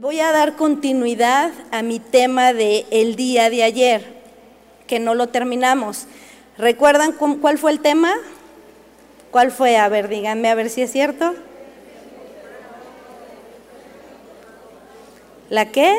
[0.00, 4.02] Voy a dar continuidad a mi tema de el día de ayer,
[4.86, 6.06] que no lo terminamos.
[6.56, 8.14] ¿Recuerdan cuál fue el tema?
[9.30, 9.76] ¿Cuál fue?
[9.76, 11.34] A ver, díganme a ver si es cierto.
[15.50, 15.98] ¿La qué?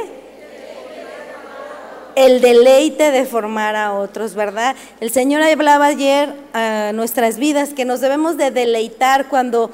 [2.15, 4.75] El deleite de formar a otros, ¿verdad?
[4.99, 9.69] El Señor hablaba ayer a nuestras vidas que nos debemos de deleitar cuando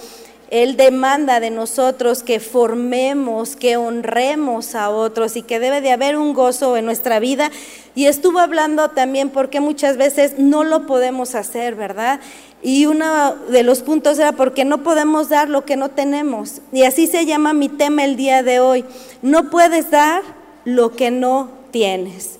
[0.50, 6.18] él demanda de nosotros que formemos, que honremos a otros y que debe de haber
[6.18, 7.51] un gozo en nuestra vida.
[7.96, 12.21] Y estuvo hablando también porque muchas veces no lo podemos hacer, ¿verdad?
[12.61, 16.61] Y uno de los puntos era porque no podemos dar lo que no tenemos.
[16.71, 18.86] Y así se llama mi tema el día de hoy.
[19.21, 20.21] No puedes dar
[20.64, 22.39] lo que no tienes.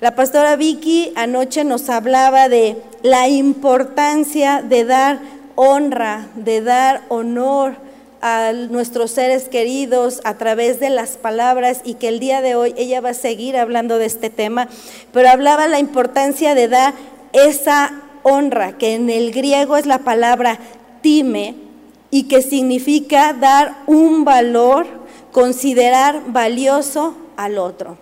[0.00, 5.20] La pastora Vicky anoche nos hablaba de la importancia de dar
[5.62, 7.74] honra, de dar honor
[8.22, 12.72] a nuestros seres queridos a través de las palabras y que el día de hoy
[12.78, 14.68] ella va a seguir hablando de este tema,
[15.12, 16.94] pero hablaba la importancia de dar
[17.34, 20.58] esa honra, que en el griego es la palabra
[21.02, 21.54] time
[22.10, 24.86] y que significa dar un valor,
[25.30, 27.98] considerar valioso al otro.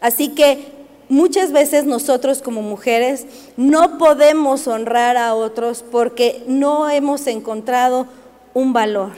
[0.00, 0.81] Así que
[1.12, 3.26] Muchas veces nosotros como mujeres
[3.58, 8.06] no podemos honrar a otros porque no hemos encontrado
[8.54, 9.10] un valor.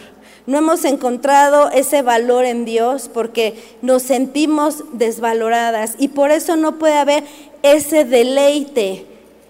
[0.45, 6.81] No hemos encontrado ese valor en Dios porque nos sentimos desvaloradas y por eso no
[6.81, 7.23] puede haber
[7.63, 9.07] ese deleite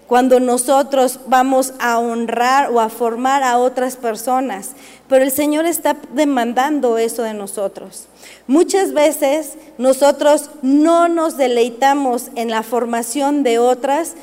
[0.07, 4.71] cuando nosotros vamos a honrar o a formar a otras personas.
[5.07, 8.07] Pero el Señor está demandando eso de nosotros.
[8.47, 14.13] Muchas veces nosotros no nos deleitamos en la formación de otras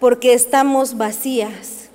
[0.00, 1.88] porque estamos vacías.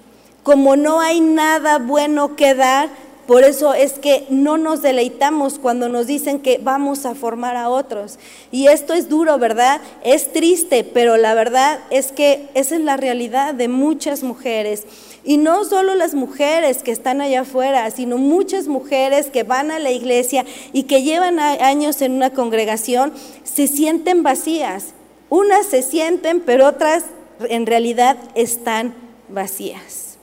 [0.44, 2.90] Como no hay nada bueno que dar,
[3.28, 7.70] por eso es que no nos deleitamos cuando nos dicen que vamos a formar a
[7.70, 8.20] otros.
[8.52, 9.80] Y esto es duro, ¿verdad?
[10.04, 14.84] Es triste, pero la verdad es que esa es la realidad de muchas mujeres.
[15.24, 19.80] Y no solo las mujeres que están allá afuera, sino muchas mujeres que van a
[19.80, 23.14] la iglesia y que llevan años en una congregación,
[23.46, 24.88] se sienten vacías.
[25.30, 27.06] Unas se sienten, pero otras
[27.50, 28.94] en realidad están
[29.30, 30.18] vacías.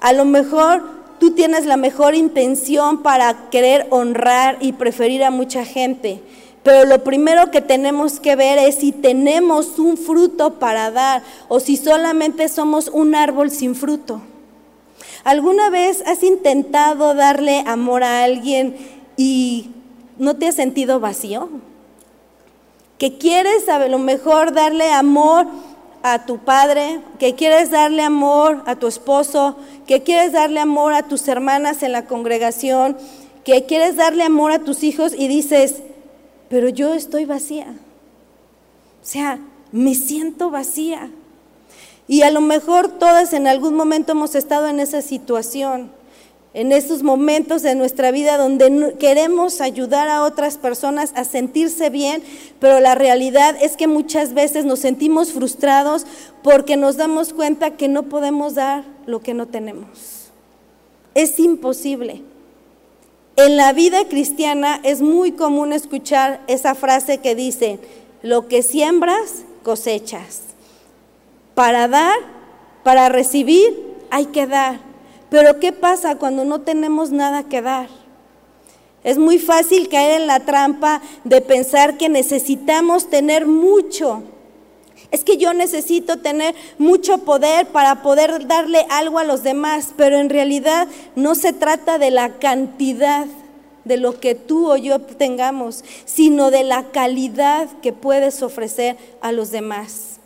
[0.00, 5.64] A lo mejor tú tienes la mejor intención para querer honrar y preferir a mucha
[5.64, 6.22] gente.
[6.62, 11.60] Pero lo primero que tenemos que ver es si tenemos un fruto para dar o
[11.60, 14.20] si solamente somos un árbol sin fruto.
[15.22, 18.76] ¿Alguna vez has intentado darle amor a alguien
[19.16, 19.70] y
[20.18, 21.48] no te has sentido vacío?
[22.98, 25.46] Que quieres a lo mejor darle amor
[26.12, 29.56] a tu padre, que quieres darle amor a tu esposo,
[29.88, 32.96] que quieres darle amor a tus hermanas en la congregación,
[33.44, 35.82] que quieres darle amor a tus hijos y dices,
[36.48, 37.74] pero yo estoy vacía.
[39.02, 39.40] O sea,
[39.72, 41.10] me siento vacía.
[42.06, 45.90] Y a lo mejor todas en algún momento hemos estado en esa situación
[46.56, 52.22] en estos momentos de nuestra vida donde queremos ayudar a otras personas a sentirse bien,
[52.60, 56.06] pero la realidad es que muchas veces nos sentimos frustrados
[56.42, 60.30] porque nos damos cuenta que no podemos dar lo que no tenemos.
[61.14, 62.22] Es imposible.
[63.36, 67.80] En la vida cristiana es muy común escuchar esa frase que dice,
[68.22, 70.40] lo que siembras, cosechas.
[71.54, 72.16] Para dar,
[72.82, 73.78] para recibir,
[74.10, 74.85] hay que dar.
[75.30, 77.88] Pero ¿qué pasa cuando no tenemos nada que dar?
[79.02, 84.24] Es muy fácil caer en la trampa de pensar que necesitamos tener mucho.
[85.10, 90.18] Es que yo necesito tener mucho poder para poder darle algo a los demás, pero
[90.18, 93.26] en realidad no se trata de la cantidad
[93.84, 99.30] de lo que tú o yo tengamos, sino de la calidad que puedes ofrecer a
[99.30, 100.18] los demás.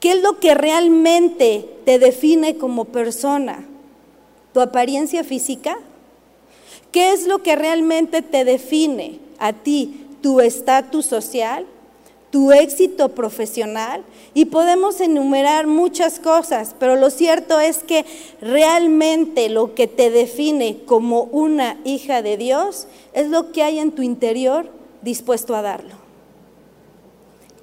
[0.00, 3.64] ¿Qué es lo que realmente te define como persona?
[4.56, 5.76] Tu apariencia física?
[6.90, 10.06] ¿Qué es lo que realmente te define a ti?
[10.22, 11.66] ¿Tu estatus social?
[12.30, 14.02] ¿Tu éxito profesional?
[14.32, 18.06] Y podemos enumerar muchas cosas, pero lo cierto es que
[18.40, 23.92] realmente lo que te define como una hija de Dios es lo que hay en
[23.92, 24.70] tu interior
[25.02, 26.05] dispuesto a darlo.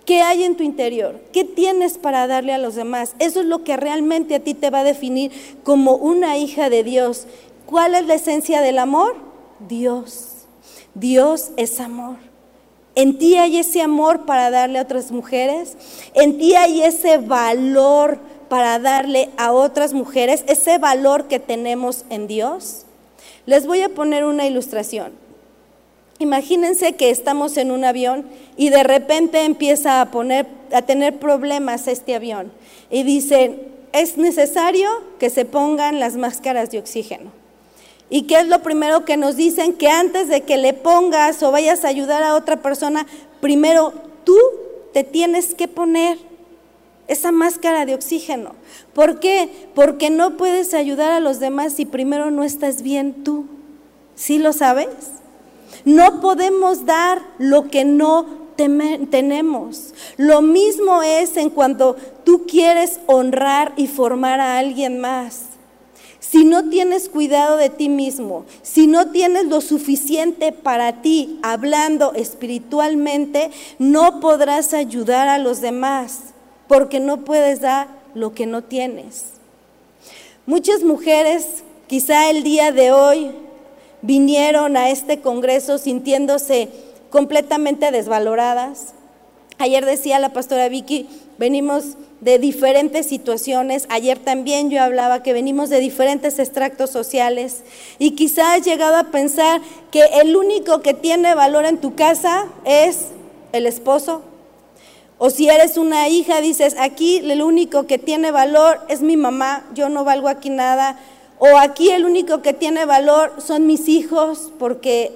[0.05, 1.21] ¿Qué hay en tu interior?
[1.31, 3.15] ¿Qué tienes para darle a los demás?
[3.19, 5.31] Eso es lo que realmente a ti te va a definir
[5.63, 7.25] como una hija de Dios.
[7.65, 9.15] ¿Cuál es la esencia del amor?
[9.67, 10.45] Dios.
[10.93, 12.17] Dios es amor.
[12.95, 15.77] En ti hay ese amor para darle a otras mujeres.
[16.13, 18.19] En ti hay ese valor
[18.49, 22.85] para darle a otras mujeres, ese valor que tenemos en Dios.
[23.45, 25.22] Les voy a poner una ilustración.
[26.23, 28.25] Imagínense que estamos en un avión
[28.55, 32.49] y de repente empieza a poner a tener problemas este avión
[32.89, 33.61] y dicen,
[33.91, 34.89] es necesario
[35.19, 37.29] que se pongan las máscaras de oxígeno.
[38.09, 39.73] ¿Y qué es lo primero que nos dicen?
[39.73, 43.05] Que antes de que le pongas o vayas a ayudar a otra persona,
[43.41, 43.91] primero
[44.23, 44.37] tú
[44.93, 46.17] te tienes que poner
[47.09, 48.55] esa máscara de oxígeno.
[48.93, 49.49] ¿Por qué?
[49.75, 53.45] Porque no puedes ayudar a los demás si primero no estás bien tú.
[54.15, 54.87] ¿Sí lo sabes?
[55.85, 59.93] No podemos dar lo que no tenemos.
[60.17, 65.53] Lo mismo es en cuando tú quieres honrar y formar a alguien más.
[66.19, 72.13] Si no tienes cuidado de ti mismo, si no tienes lo suficiente para ti hablando
[72.13, 76.33] espiritualmente, no podrás ayudar a los demás
[76.67, 79.25] porque no puedes dar lo que no tienes.
[80.45, 83.31] Muchas mujeres, quizá el día de hoy,
[84.03, 86.69] vinieron a este Congreso sintiéndose
[87.09, 88.93] completamente desvaloradas.
[89.57, 91.07] Ayer decía la pastora Vicky,
[91.37, 93.85] venimos de diferentes situaciones.
[93.89, 97.63] Ayer también yo hablaba que venimos de diferentes extractos sociales
[97.97, 99.61] y quizá has llegado a pensar
[99.91, 103.07] que el único que tiene valor en tu casa es
[103.51, 104.21] el esposo.
[105.17, 109.63] O si eres una hija, dices, aquí el único que tiene valor es mi mamá,
[109.73, 110.99] yo no valgo aquí nada,
[111.39, 115.11] o aquí el único que tiene valor son mis hijos porque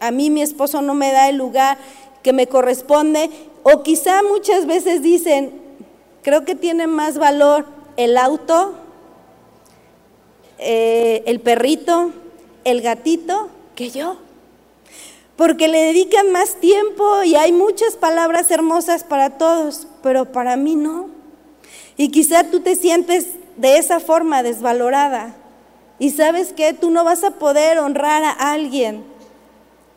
[0.00, 1.78] a mí mi esposo no me da el lugar
[2.22, 3.30] que me corresponde.
[3.62, 5.52] O quizá muchas veces dicen,
[6.22, 7.66] creo que tiene más valor
[7.96, 8.74] el auto,
[10.58, 12.10] eh, el perrito,
[12.64, 14.16] el gatito que yo.
[15.36, 20.76] Porque le dedican más tiempo y hay muchas palabras hermosas para todos, pero para mí
[20.76, 21.10] no.
[21.96, 25.34] Y quizá tú te sientes de esa forma desvalorada.
[25.98, 29.04] Y sabes que tú no vas a poder honrar a alguien.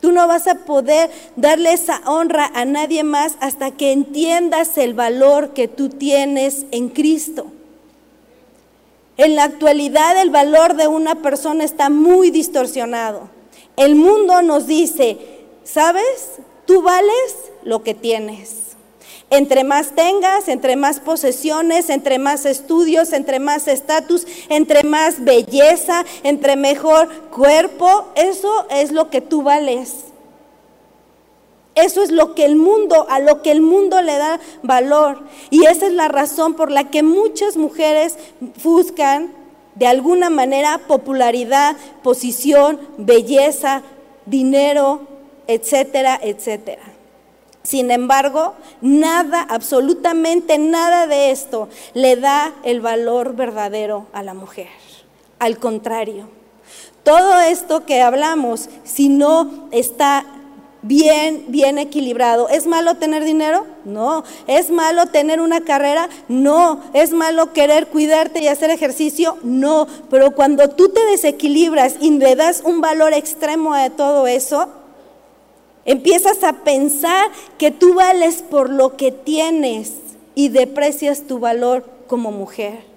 [0.01, 4.94] Tú no vas a poder darle esa honra a nadie más hasta que entiendas el
[4.94, 7.47] valor que tú tienes en Cristo.
[9.17, 13.29] En la actualidad el valor de una persona está muy distorsionado.
[13.75, 15.17] El mundo nos dice,
[15.65, 16.39] ¿sabes?
[16.65, 18.69] Tú vales lo que tienes.
[19.31, 26.03] Entre más tengas, entre más posesiones, entre más estudios, entre más estatus, entre más belleza,
[26.23, 30.05] entre mejor cuerpo, eso es lo que tú vales.
[31.75, 35.19] Eso es lo que el mundo, a lo que el mundo le da valor.
[35.49, 38.17] Y esa es la razón por la que muchas mujeres
[38.63, 39.31] buscan
[39.75, 43.83] de alguna manera popularidad, posición, belleza,
[44.25, 45.01] dinero,
[45.47, 46.88] etcétera, etcétera.
[47.69, 54.69] Sin embargo, nada, absolutamente nada de esto le da el valor verdadero a la mujer.
[55.38, 56.30] Al contrario,
[57.04, 60.25] todo esto que hablamos, si no está
[60.81, 62.50] bien, bien equilibrado.
[62.50, 63.68] ¿Es malo tener dinero?
[63.86, 64.24] No.
[64.48, 66.10] ¿Es malo tener una carrera?
[66.27, 66.81] No.
[66.94, 69.38] ¿Es malo querer cuidarte y hacer ejercicio?
[69.44, 69.86] No.
[70.10, 74.69] Pero cuando tú te desequilibras y le das un valor extremo a todo eso,
[75.85, 79.93] Empiezas a pensar que tú vales por lo que tienes
[80.35, 82.89] y deprecias tu valor como mujer.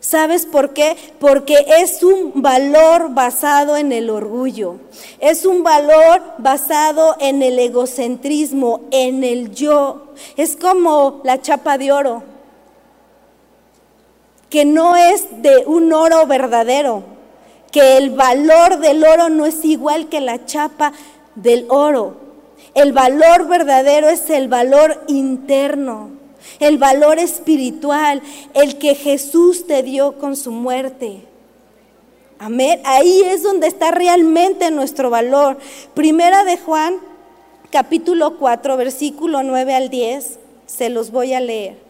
[0.00, 0.96] ¿Sabes por qué?
[1.18, 4.76] Porque es un valor basado en el orgullo.
[5.18, 10.06] Es un valor basado en el egocentrismo, en el yo.
[10.38, 12.22] Es como la chapa de oro,
[14.48, 17.02] que no es de un oro verdadero,
[17.70, 20.94] que el valor del oro no es igual que la chapa
[21.42, 22.16] del oro.
[22.74, 26.10] El valor verdadero es el valor interno,
[26.60, 28.22] el valor espiritual,
[28.54, 31.22] el que Jesús te dio con su muerte.
[32.38, 32.80] Amén.
[32.84, 35.58] Ahí es donde está realmente nuestro valor.
[35.94, 36.96] Primera de Juan,
[37.70, 41.89] capítulo 4, versículo 9 al 10, se los voy a leer.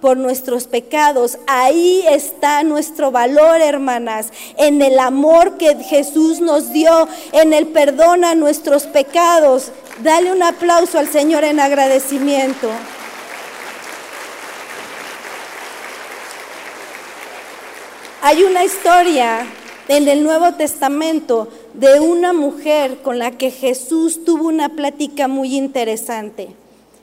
[0.00, 1.38] por nuestros pecados.
[1.46, 8.24] Ahí está nuestro valor, hermanas, en el amor que Jesús nos dio, en el perdón
[8.24, 9.72] a nuestros pecados.
[10.02, 12.68] Dale un aplauso al Señor en agradecimiento.
[18.22, 19.46] Hay una historia
[19.88, 25.56] en el Nuevo Testamento de una mujer con la que Jesús tuvo una plática muy
[25.56, 26.50] interesante.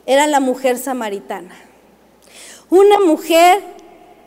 [0.06, 1.67] Era la mujer samaritana.
[2.70, 3.62] Una mujer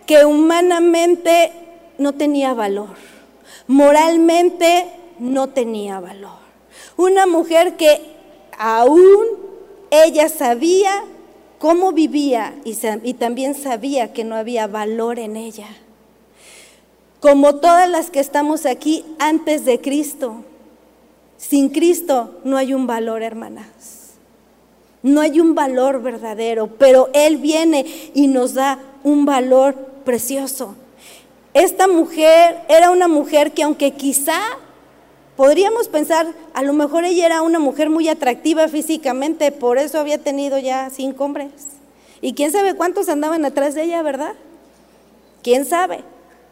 [0.06, 1.52] que humanamente
[1.98, 2.96] no tenía valor,
[3.68, 4.88] moralmente
[5.20, 6.42] no tenía valor.
[6.98, 8.02] Una mujer que
[8.58, 9.26] aún
[9.92, 11.04] ella sabía
[11.60, 15.68] cómo vivía y, y, también sabía que no había valor en ella.
[17.20, 20.44] Como todas las que estamos aquí antes de Cristo,
[21.38, 24.01] sin Cristo no hay un valor, hermanas.
[25.04, 30.76] No hay un valor verdadero, pero Él viene y nos da un valor precioso.
[31.54, 34.40] Esta mujer era una mujer que aunque quizá
[35.36, 40.18] podríamos pensar, a lo mejor ella era una mujer muy atractiva físicamente, por eso había
[40.18, 41.52] tenido ya cinco hombres.
[42.22, 44.34] Y quién sabe cuántos andaban atrás de ella, ¿verdad?
[45.42, 46.02] ¿Quién sabe?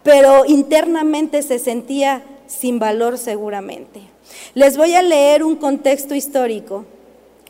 [0.03, 4.01] Pero internamente se sentía sin valor seguramente.
[4.56, 6.86] Les voy a leer un contexto histórico.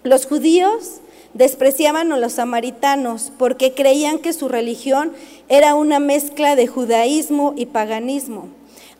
[0.03, 1.01] Los judíos
[1.33, 5.11] despreciaban a los samaritanos porque creían que su religión
[5.47, 8.47] era una mezcla de judaísmo y paganismo.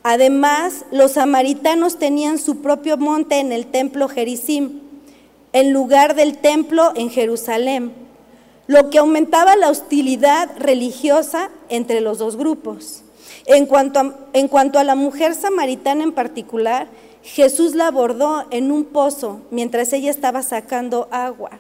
[0.04, 4.80] Además, los samaritanos tenían su propio monte en el templo Gerizim,
[5.54, 7.92] en lugar del templo en Jerusalén,
[8.68, 13.04] lo que aumentaba la hostilidad religiosa entre los dos grupos.
[13.46, 16.88] En cuanto a, en cuanto a la mujer samaritana en particular,
[17.24, 21.52] Jesús la abordó en un pozo mientras ella estaba sacando agua,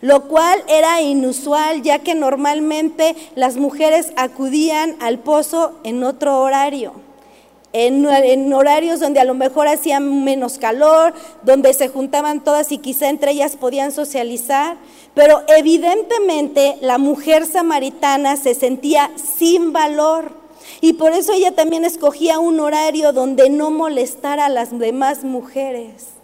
[0.00, 6.92] lo cual era inusual ya que normalmente las mujeres acudían al pozo en otro horario.
[7.74, 8.06] En,
[8.54, 11.12] horarios donde a lo mejor hacía menos calor,
[11.42, 14.78] donde se juntaban todas y quizá entre ellas podían socializar,
[15.14, 20.32] pero evidentemente la mujer samaritana se sentía sin valor
[20.80, 26.18] y por eso ella también escogía un horario donde no molestara a las demás mujeres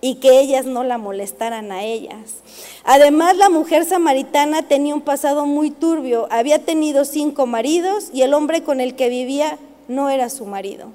[0.00, 2.42] y que ellas no la molestaran a ellas.
[2.84, 6.28] Además, la mujer samaritana tenía un pasado muy turbio.
[6.30, 10.90] Había tenido cinco maridos y el hombre con el que vivía no era su marido.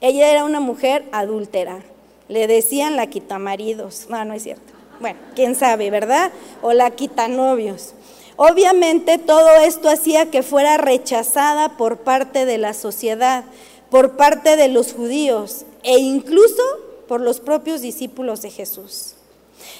[0.00, 1.80] Ella era una mujer adúltera.
[2.28, 4.06] Le decían la quitamaridos.
[4.08, 4.72] No, no es cierto.
[5.00, 6.32] Bueno, quién sabe, ¿verdad?
[6.62, 7.94] O la quitanovios.
[8.36, 13.44] Obviamente todo esto hacía que fuera rechazada por parte de la sociedad,
[13.90, 16.62] por parte de los judíos e incluso
[17.06, 19.14] por los propios discípulos de Jesús.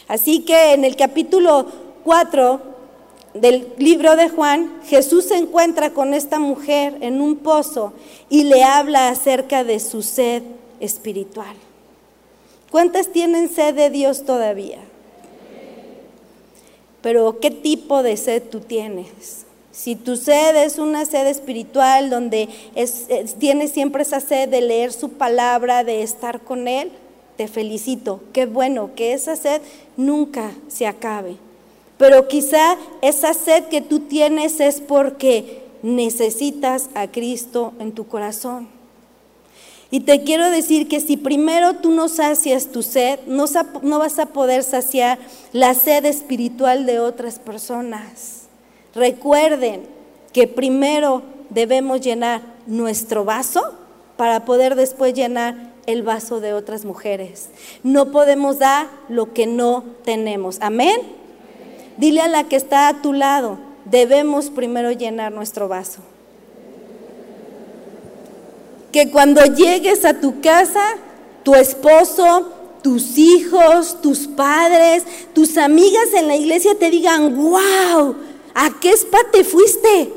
[0.06, 1.66] Así que en el capítulo
[2.04, 2.61] 4
[3.34, 7.92] del libro de Juan, Jesús se encuentra con esta mujer en un pozo
[8.28, 10.44] y le habla acerca de su sed
[10.78, 11.56] espiritual.
[12.70, 14.80] ¿Cuántas tienen sed de Dios todavía?
[17.04, 19.44] Pero ¿qué tipo de sed tú tienes?
[19.73, 22.49] Si tu sed es una sed espiritual donde
[23.38, 26.90] tienes siempre esa sed de leer su palabra, de estar con Él,
[27.37, 28.23] te felicito.
[28.32, 29.61] Qué bueno que esa sed
[29.99, 31.37] nunca se acabe.
[31.99, 38.73] Pero quizá esa sed que tú tienes es porque necesitas a Cristo en tu corazón.
[39.94, 43.44] Y te quiero decir que si primero tú no sacias tu sed, no,
[43.82, 45.20] no vas a poder saciar
[45.52, 48.48] la sed espiritual de otras personas.
[48.92, 49.82] Recuerden
[50.32, 53.72] que primero debemos llenar nuestro vaso
[54.16, 57.50] para poder después llenar el vaso de otras mujeres.
[57.84, 60.58] No podemos dar lo que no tenemos.
[60.60, 61.02] Amén.
[61.98, 66.00] Dile a la que está a tu lado, debemos primero llenar nuestro vaso
[68.94, 70.94] que cuando llegues a tu casa,
[71.42, 78.14] tu esposo, tus hijos, tus padres, tus amigas en la iglesia te digan, wow,
[78.54, 80.12] ¿a qué spa te fuiste?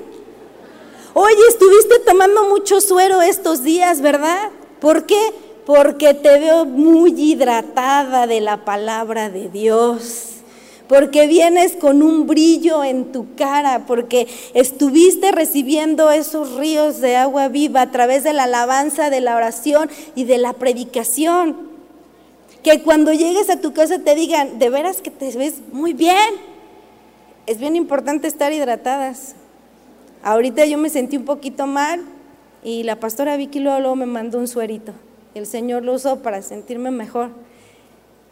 [1.15, 4.51] Oye, estuviste tomando mucho suero estos días, ¿verdad?
[4.79, 5.33] ¿Por qué?
[5.65, 10.36] Porque te veo muy hidratada de la palabra de Dios
[10.87, 17.49] porque vienes con un brillo en tu cara, porque estuviste recibiendo esos ríos de agua
[17.49, 21.67] viva a través de la alabanza, de la oración y de la predicación.
[22.63, 26.35] Que cuando llegues a tu casa te digan, de veras que te ves muy bien.
[27.45, 29.35] Es bien importante estar hidratadas.
[30.23, 32.01] Ahorita yo me sentí un poquito mal
[32.63, 34.93] y la pastora Vicky luego me mandó un suerito.
[35.35, 37.29] El Señor lo usó para sentirme mejor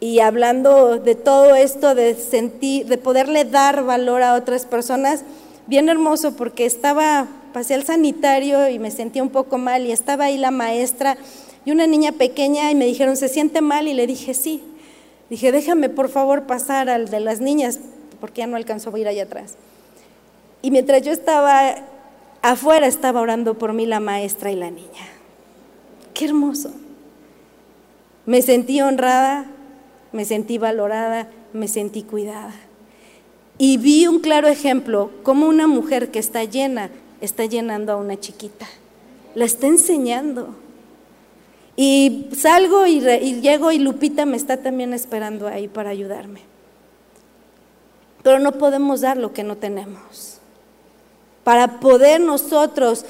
[0.00, 5.22] y hablando de todo esto, de sentir, de poderle dar valor a otras personas,
[5.66, 10.26] bien hermoso porque estaba, pasé al sanitario y me sentía un poco mal y estaba
[10.26, 11.16] ahí la maestra
[11.64, 13.88] y una niña pequeña y me dijeron, ¿se siente mal?
[13.88, 14.62] Y le dije, sí.
[15.30, 17.80] Dije, déjame por favor pasar al de las niñas
[18.20, 19.56] porque ya no alcanzó a ir allá atrás.
[20.62, 21.74] Y mientras yo estaba
[22.42, 25.06] afuera, estaba orando por mí la maestra y la niña.
[26.14, 26.70] Qué hermoso.
[28.24, 29.46] Me sentí honrada,
[30.16, 32.54] me sentí valorada, me sentí cuidada.
[33.58, 36.88] Y vi un claro ejemplo, como una mujer que está llena
[37.20, 38.66] está llenando a una chiquita,
[39.34, 40.56] la está enseñando.
[41.76, 46.40] Y salgo y, y, llego y Lupita me está también esperando ahí para ayudarme.
[48.22, 50.38] Pero no podemos dar lo que no tenemos.
[51.44, 53.04] Para poder nosotros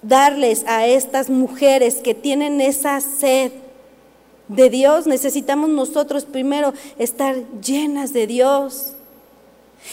[0.00, 3.52] darles a estas mujeres que tienen esa sed
[4.48, 8.92] de Dios, necesitamos nosotros primero estar llenas de Dios.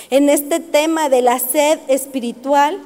[0.10, 2.80] En este tema de la sed espiritual,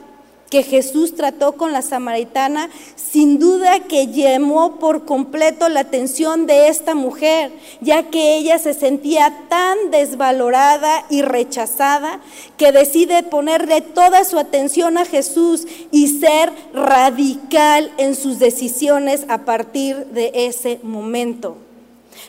[0.53, 6.67] que Jesús trató con la samaritana, sin duda que llamó por completo la atención de
[6.67, 12.19] esta mujer, ya que ella se sentía tan desvalorada y rechazada
[12.55, 19.45] que decide ponerle toda su atención a Jesús y ser radical en sus decisiones a
[19.45, 21.57] partir de ese momento.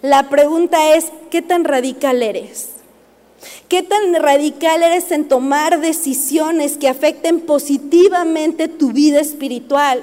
[0.00, 2.73] La pregunta es, ¿qué tan radical eres?
[3.68, 10.02] ¿Qué tan radical eres en tomar decisiones que afecten positivamente tu vida espiritual?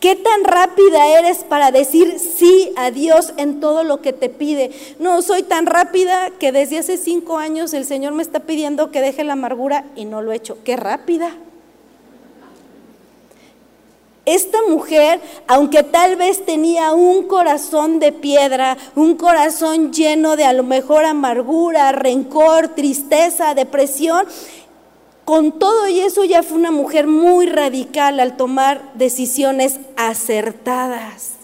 [0.00, 4.70] ¿Qué tan rápida eres para decir sí a Dios en todo lo que te pide?
[4.98, 9.00] No, soy tan rápida que desde hace cinco años el Señor me está pidiendo que
[9.00, 10.58] deje la amargura y no lo he hecho.
[10.64, 11.36] ¡Qué rápida!
[14.26, 20.52] Esta mujer, aunque tal vez tenía un corazón de piedra, un corazón lleno de a
[20.52, 24.26] lo mejor amargura, rencor, tristeza, depresión,
[25.24, 31.35] con todo y eso ya fue una mujer muy radical al tomar decisiones acertadas.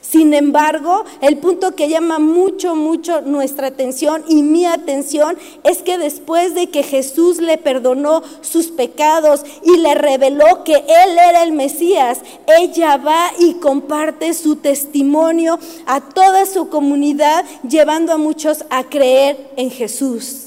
[0.00, 5.98] Sin embargo, el punto que llama mucho, mucho nuestra atención y mi atención es que
[5.98, 11.52] después de que Jesús le perdonó sus pecados y le reveló que Él era el
[11.52, 12.20] Mesías,
[12.58, 19.52] ella va y comparte su testimonio a toda su comunidad, llevando a muchos a creer
[19.56, 20.46] en Jesús.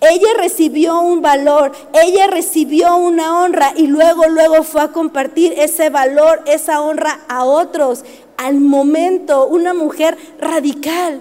[0.00, 5.90] Ella recibió un valor, ella recibió una honra y luego, luego fue a compartir ese
[5.90, 8.04] valor, esa honra a otros,
[8.40, 11.20] al momento, una mujer radical,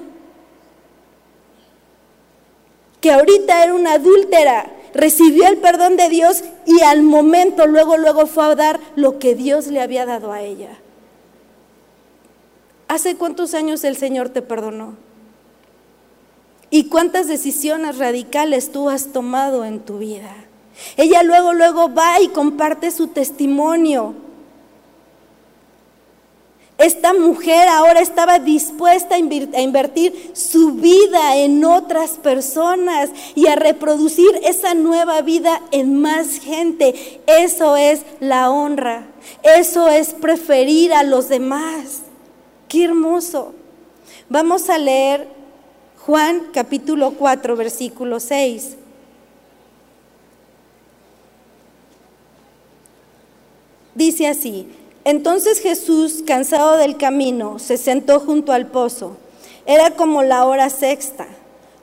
[3.01, 8.25] que ahorita era una adúltera, recibió el perdón de Dios y al momento, luego, luego
[8.25, 10.77] fue a dar lo que Dios le había dado a ella.
[12.87, 14.95] ¿Hace cuántos años el Señor te perdonó?
[16.69, 20.33] ¿Y cuántas decisiones radicales tú has tomado en tu vida?
[20.95, 24.28] Ella luego, luego va y comparte su testimonio.
[26.79, 34.29] Esta mujer ahora estaba dispuesta a invertir su vida en otras personas y a reproducir
[34.43, 37.21] esa nueva vida en más gente.
[37.27, 39.07] Eso es la honra.
[39.43, 42.03] Eso es preferir a los demás.
[42.69, 43.53] Qué hermoso.
[44.29, 45.27] Vamos a leer
[46.05, 48.77] Juan capítulo 4, versículo 6.
[53.95, 54.65] Dice así,
[55.05, 59.17] entonces Jesús, cansado del camino, se sentó junto al pozo.
[59.65, 61.27] Era como la hora sexta.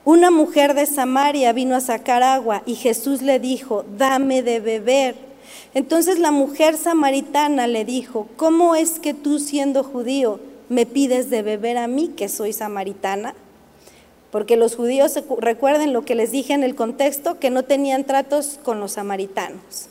[0.05, 5.15] Una mujer de Samaria vino a sacar agua y Jesús le dijo, dame de beber.
[5.73, 11.41] Entonces la mujer samaritana le dijo, ¿cómo es que tú siendo judío me pides de
[11.41, 13.35] beber a mí que soy samaritana?
[14.31, 18.59] Porque los judíos, recuerden lo que les dije en el contexto, que no tenían tratos
[18.63, 19.89] con los samaritanos.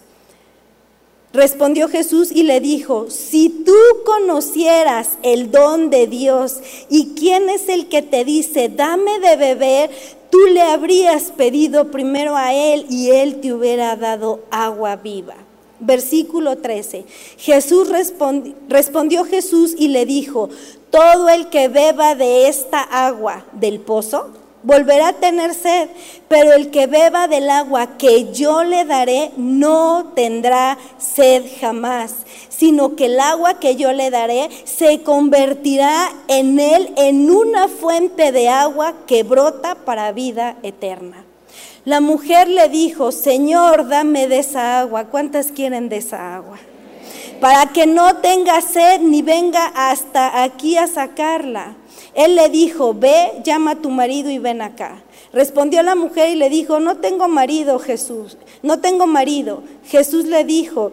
[1.33, 7.69] Respondió Jesús y le dijo, si tú conocieras el don de Dios y quién es
[7.69, 9.91] el que te dice, dame de beber,
[10.31, 15.35] tú le habrías pedido primero a él y él te hubiera dado agua viva.
[15.79, 17.05] Versículo 13.
[17.37, 20.49] Jesús respondió, respondió Jesús y le dijo,
[20.91, 24.31] todo el que beba de esta agua del pozo,
[24.67, 25.89] volverá a tener sed,
[26.27, 32.13] pero el que beba del agua que yo le daré no tendrá sed jamás,
[32.49, 38.33] sino que el agua que yo le daré se convertirá en él en una fuente
[38.33, 41.25] de agua que brota para vida eterna.
[41.85, 45.05] La mujer le dijo, Señor, dame de esa agua.
[45.05, 46.59] ¿Cuántas quieren de esa agua?
[47.41, 51.77] Para que no tenga sed ni venga hasta aquí a sacarla.
[52.17, 55.03] Él le dijo, ve, llama a tu marido y ven acá.
[55.35, 59.63] Respondió la mujer y le dijo, no tengo marido, Jesús, no tengo marido.
[59.85, 60.93] Jesús le dijo,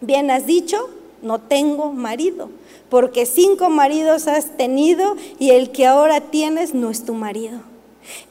[0.00, 0.88] bien has dicho,
[1.20, 2.48] no tengo marido,
[2.88, 7.60] porque cinco maridos has tenido y el que ahora tienes no es tu marido.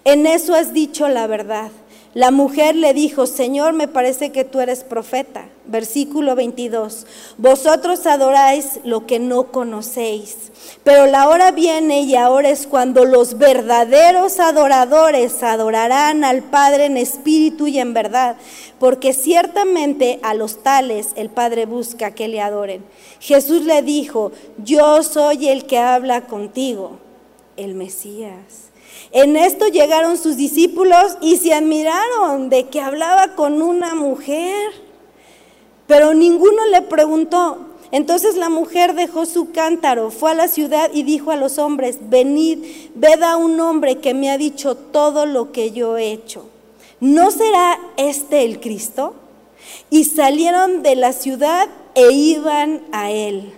[0.04, 1.72] En eso has dicho la verdad.
[2.14, 5.46] La mujer le dijo, Señor, me parece que tú eres profeta.
[5.66, 7.08] Versículo 22.
[7.38, 10.52] Vosotros adoráis lo que no conocéis,
[10.84, 16.98] pero la hora viene y ahora es cuando los verdaderos adoradores adorarán al Padre en
[16.98, 18.36] espíritu y en verdad,
[18.78, 22.84] porque ciertamente a los tales el Padre busca que le adoren.
[23.20, 27.00] Jesús le dijo, yo soy el que habla contigo,
[27.58, 28.73] el Mesías.
[29.14, 34.72] En esto llegaron sus discípulos y se admiraron de que hablaba con una mujer,
[35.86, 37.60] pero ninguno le preguntó.
[37.92, 42.00] Entonces la mujer dejó su cántaro, fue a la ciudad y dijo a los hombres,
[42.10, 46.50] venid, ved a un hombre que me ha dicho todo lo que yo he hecho.
[47.00, 49.14] ¿No será este el Cristo?
[49.92, 53.54] Y salieron de la ciudad e iban a él.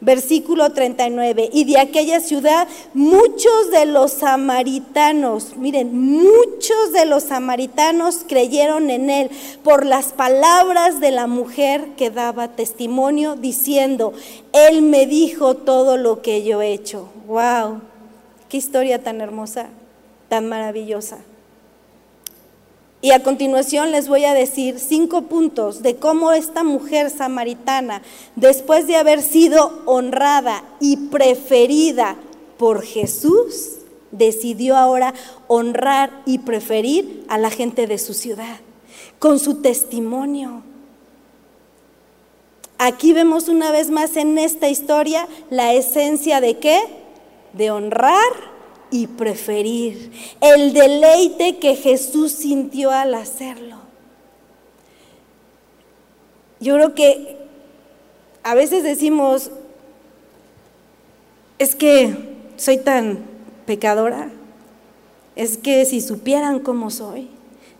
[0.00, 1.50] Versículo 39.
[1.52, 9.10] Y de aquella ciudad muchos de los samaritanos, miren, muchos de los samaritanos creyeron en
[9.10, 9.30] él
[9.64, 14.12] por las palabras de la mujer que daba testimonio diciendo,
[14.52, 17.08] él me dijo todo lo que yo he hecho.
[17.26, 17.80] ¡Wow!
[18.48, 19.68] ¡Qué historia tan hermosa,
[20.28, 21.18] tan maravillosa!
[23.00, 28.02] Y a continuación les voy a decir cinco puntos de cómo esta mujer samaritana,
[28.34, 32.16] después de haber sido honrada y preferida
[32.58, 33.76] por Jesús,
[34.10, 35.14] decidió ahora
[35.46, 38.58] honrar y preferir a la gente de su ciudad
[39.18, 40.62] con su testimonio.
[42.78, 46.80] Aquí vemos una vez más en esta historia la esencia de qué?
[47.52, 48.47] De honrar
[48.90, 53.76] y preferir, el deleite que Jesús sintió al hacerlo.
[56.60, 57.36] Yo creo que
[58.42, 59.50] a veces decimos,
[61.58, 62.16] es que
[62.56, 63.18] soy tan
[63.66, 64.30] pecadora,
[65.36, 67.28] es que si supieran cómo soy,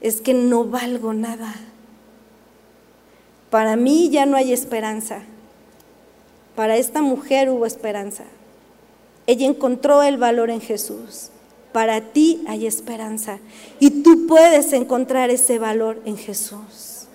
[0.00, 1.54] es que no valgo nada.
[3.50, 5.22] Para mí ya no hay esperanza.
[6.54, 8.24] Para esta mujer hubo esperanza.
[9.28, 11.28] Ella encontró el valor en Jesús.
[11.72, 13.40] Para ti hay esperanza
[13.78, 17.06] y tú puedes encontrar ese valor en Jesús.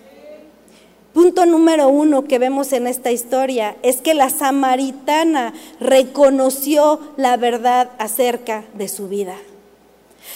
[1.12, 7.90] Punto número uno que vemos en esta historia es que la samaritana reconoció la verdad
[7.98, 9.36] acerca de su vida.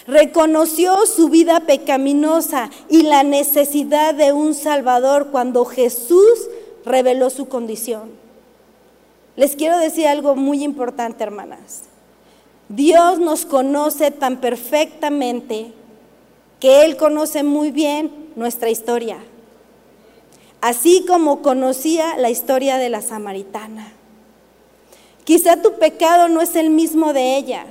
[0.07, 6.49] Reconoció su vida pecaminosa y la necesidad de un Salvador cuando Jesús
[6.85, 8.26] reveló su condición.
[9.38, 11.84] Les quiero decir algo muy importante, hermanas.
[12.69, 15.71] Dios nos conoce tan perfectamente
[16.60, 19.19] que Él conoce muy bien nuestra historia,
[20.60, 23.93] así como conocía la historia de la samaritana.
[25.23, 27.67] Quizá tu pecado no es el mismo de ella.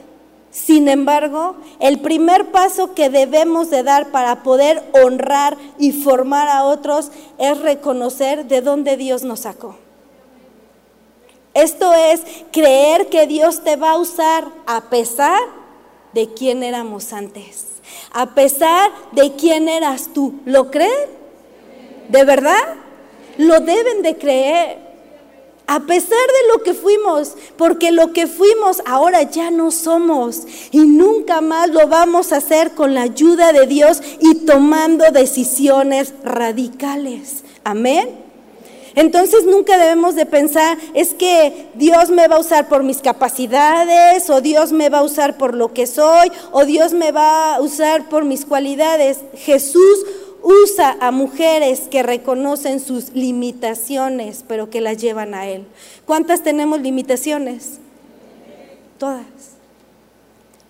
[0.53, 6.65] Sin embargo, el primer paso que debemos de dar para poder honrar y formar a
[6.65, 9.86] otros es reconocer de dónde Dios nos sacó.
[11.57, 12.21] Esto es
[12.53, 15.41] creer que Dios te va a usar a pesar
[16.13, 17.65] de quién éramos antes,
[18.13, 20.35] a pesar de quién eras tú.
[20.45, 21.09] ¿Lo creen?
[22.11, 22.75] ¿De verdad?
[23.39, 24.87] Lo deben de creer.
[25.67, 30.43] A pesar de lo que fuimos, porque lo que fuimos ahora ya no somos
[30.73, 36.13] y nunca más lo vamos a hacer con la ayuda de Dios y tomando decisiones
[36.23, 37.45] radicales.
[37.65, 38.26] Amén.
[38.97, 44.29] Entonces nunca debemos de pensar, es que Dios me va a usar por mis capacidades,
[44.31, 47.61] o Dios me va a usar por lo que soy, o Dios me va a
[47.61, 49.21] usar por mis cualidades.
[49.35, 50.07] Jesús
[50.43, 55.67] usa a mujeres que reconocen sus limitaciones, pero que las llevan a Él.
[56.07, 57.79] ¿Cuántas tenemos limitaciones?
[58.99, 59.56] Todas.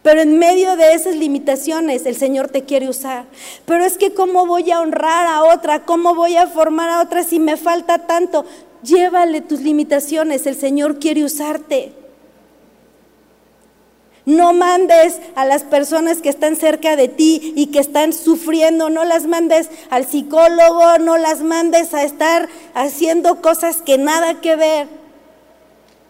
[0.06, 3.24] Pero en medio de esas limitaciones el Señor te quiere usar.
[3.64, 5.84] Pero es que ¿cómo voy a honrar a otra?
[5.84, 8.44] ¿Cómo voy a formar a otra si me falta tanto?
[8.84, 11.92] Llévale tus limitaciones, el Señor quiere usarte.
[14.24, 19.04] No mandes a las personas que están cerca de ti y que están sufriendo, no
[19.04, 24.86] las mandes al psicólogo, no las mandes a estar haciendo cosas que nada que ver.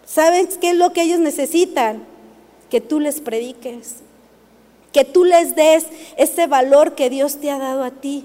[0.04, 2.14] ¿Sabes qué es lo que ellos necesitan?
[2.70, 3.96] Que tú les prediques,
[4.92, 8.24] que tú les des ese valor que Dios te ha dado a ti.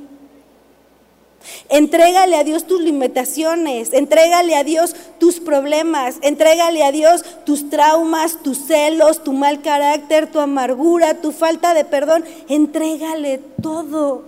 [1.69, 8.43] Entrégale a Dios tus limitaciones, entrégale a Dios tus problemas, entrégale a Dios tus traumas,
[8.43, 14.23] tus celos, tu mal carácter, tu amargura, tu falta de perdón, entrégale todo.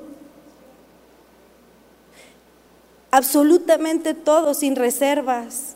[3.11, 5.75] Absolutamente todo, sin reservas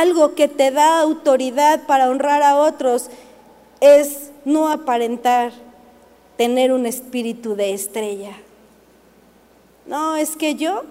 [0.00, 3.10] algo que te da autoridad para honrar a otros
[3.80, 5.52] es no aparentar
[6.36, 8.32] tener un espíritu de estrella.
[9.86, 10.84] No, es que yo,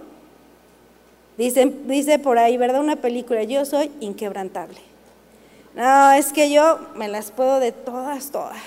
[1.38, 2.82] dice, dice por ahí, ¿verdad?
[2.82, 4.80] Una película, yo soy inquebrantable.
[5.76, 8.60] No, es que yo me las puedo de todas, todas.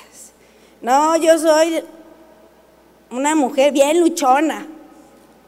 [0.81, 1.85] No, yo soy
[3.11, 4.67] una mujer bien luchona.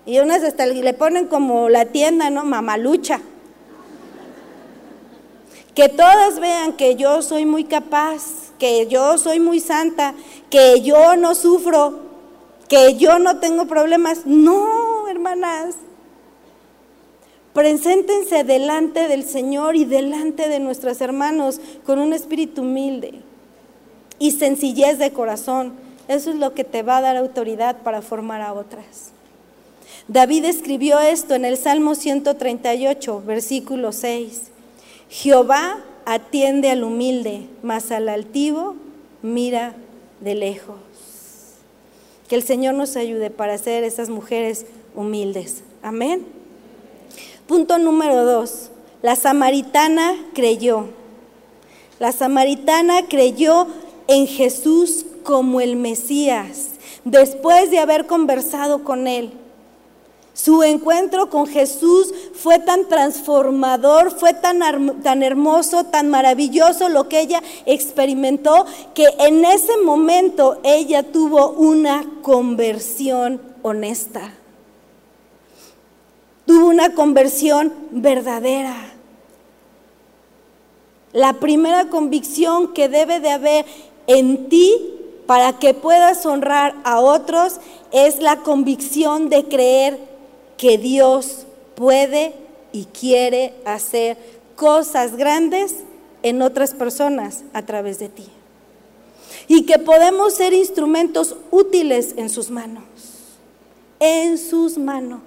[0.06, 2.44] Y unas hasta le ponen como la tienda, ¿no?
[2.44, 3.20] Mamalucha.
[5.74, 10.14] Que todas vean que yo soy muy capaz, que yo soy muy santa,
[10.50, 12.00] que yo no sufro,
[12.68, 14.24] que yo no tengo problemas.
[14.24, 15.74] No, hermanas.
[17.52, 23.20] Preséntense delante del Señor y delante de nuestros hermanos con un espíritu humilde
[24.18, 25.74] y sencillez de corazón.
[26.08, 29.12] Eso es lo que te va a dar autoridad para formar a otras.
[30.08, 34.50] David escribió esto en el Salmo 138, versículo 6.
[35.14, 38.74] Jehová atiende al humilde, mas al altivo
[39.22, 39.76] mira
[40.18, 40.74] de lejos.
[42.28, 45.62] Que el Señor nos ayude para ser esas mujeres humildes.
[45.84, 46.26] Amén.
[47.46, 48.70] Punto número dos.
[49.02, 50.86] La samaritana creyó.
[52.00, 53.68] La samaritana creyó
[54.08, 56.70] en Jesús como el Mesías,
[57.04, 59.30] después de haber conversado con él.
[60.34, 67.20] Su encuentro con Jesús fue tan transformador, fue tan, tan hermoso, tan maravilloso lo que
[67.20, 74.34] ella experimentó, que en ese momento ella tuvo una conversión honesta.
[76.46, 78.74] Tuvo una conversión verdadera.
[81.12, 83.66] La primera convicción que debe de haber
[84.08, 84.74] en ti
[85.26, 87.60] para que puedas honrar a otros
[87.92, 90.13] es la convicción de creer
[90.56, 92.34] que Dios puede
[92.72, 94.16] y quiere hacer
[94.56, 95.76] cosas grandes
[96.22, 98.26] en otras personas a través de ti.
[99.46, 102.84] Y que podemos ser instrumentos útiles en sus manos.
[104.00, 105.20] En sus manos.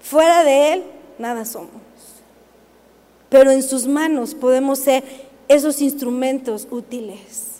[0.00, 0.84] Fuera de Él,
[1.18, 1.70] nada somos.
[3.28, 5.02] Pero en sus manos podemos ser
[5.48, 7.53] esos instrumentos útiles.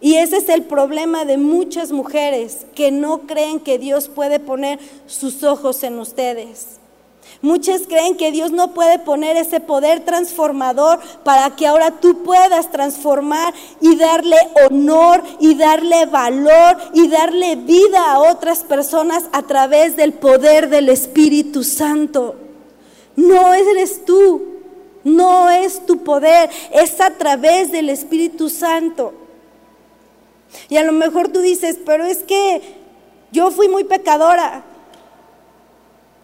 [0.00, 4.78] Y ese es el problema de muchas mujeres que no creen que Dios puede poner
[5.06, 6.78] sus ojos en ustedes.
[7.40, 12.70] Muchas creen que Dios no puede poner ese poder transformador para que ahora tú puedas
[12.70, 19.94] transformar y darle honor y darle valor y darle vida a otras personas a través
[19.94, 22.34] del poder del Espíritu Santo.
[23.14, 24.42] No eres tú,
[25.04, 29.27] no es tu poder, es a través del Espíritu Santo.
[30.68, 32.62] Y a lo mejor tú dices, pero es que
[33.32, 34.64] yo fui muy pecadora.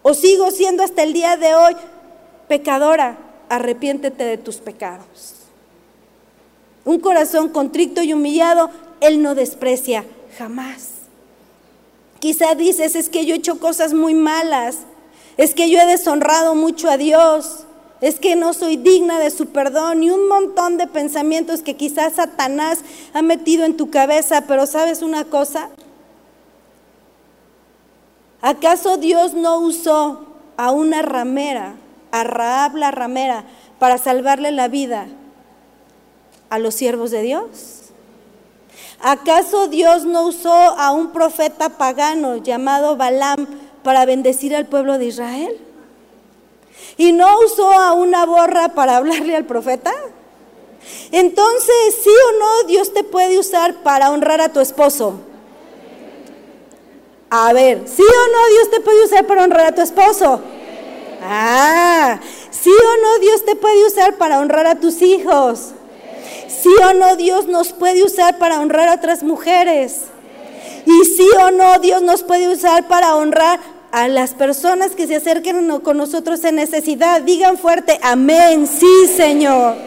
[0.01, 1.75] O sigo siendo hasta el día de hoy
[2.47, 3.17] pecadora.
[3.49, 5.33] Arrepiéntete de tus pecados.
[6.83, 8.69] Un corazón contrito y humillado,
[9.01, 10.05] Él no desprecia
[10.37, 10.89] jamás.
[12.19, 14.77] Quizá dices, es que yo he hecho cosas muy malas.
[15.37, 17.64] Es que yo he deshonrado mucho a Dios
[18.05, 22.13] es que no soy digna de su perdón y un montón de pensamientos que quizás
[22.13, 22.81] Satanás
[23.15, 25.69] ha metido en tu cabeza, pero ¿sabes una cosa?
[28.43, 30.23] ¿Acaso Dios no usó
[30.55, 31.77] a una ramera,
[32.11, 33.45] a Raab la ramera,
[33.79, 35.07] para salvarle la vida
[36.51, 37.85] a los siervos de Dios?
[39.01, 43.47] ¿Acaso Dios no usó a un profeta pagano llamado Balaam
[43.81, 45.59] para bendecir al pueblo de Israel?
[46.97, 49.93] Y no usó a una borra para hablarle al profeta?
[51.11, 55.19] Entonces, sí o no, Dios te puede usar para honrar a tu esposo.
[57.29, 60.41] A ver, ¿sí o no Dios te puede usar para honrar a tu esposo?
[61.23, 62.19] Ah,
[62.51, 65.71] ¿sí o no Dios te puede usar para honrar a tus hijos?
[66.47, 70.03] ¿Sí o no Dios nos puede usar para honrar a otras mujeres?
[70.85, 73.59] Y sí o no Dios nos puede usar para honrar
[73.95, 77.21] a las personas que se acerquen con nosotros en necesidad.
[77.21, 79.77] Digan fuerte, amén, sí Señor.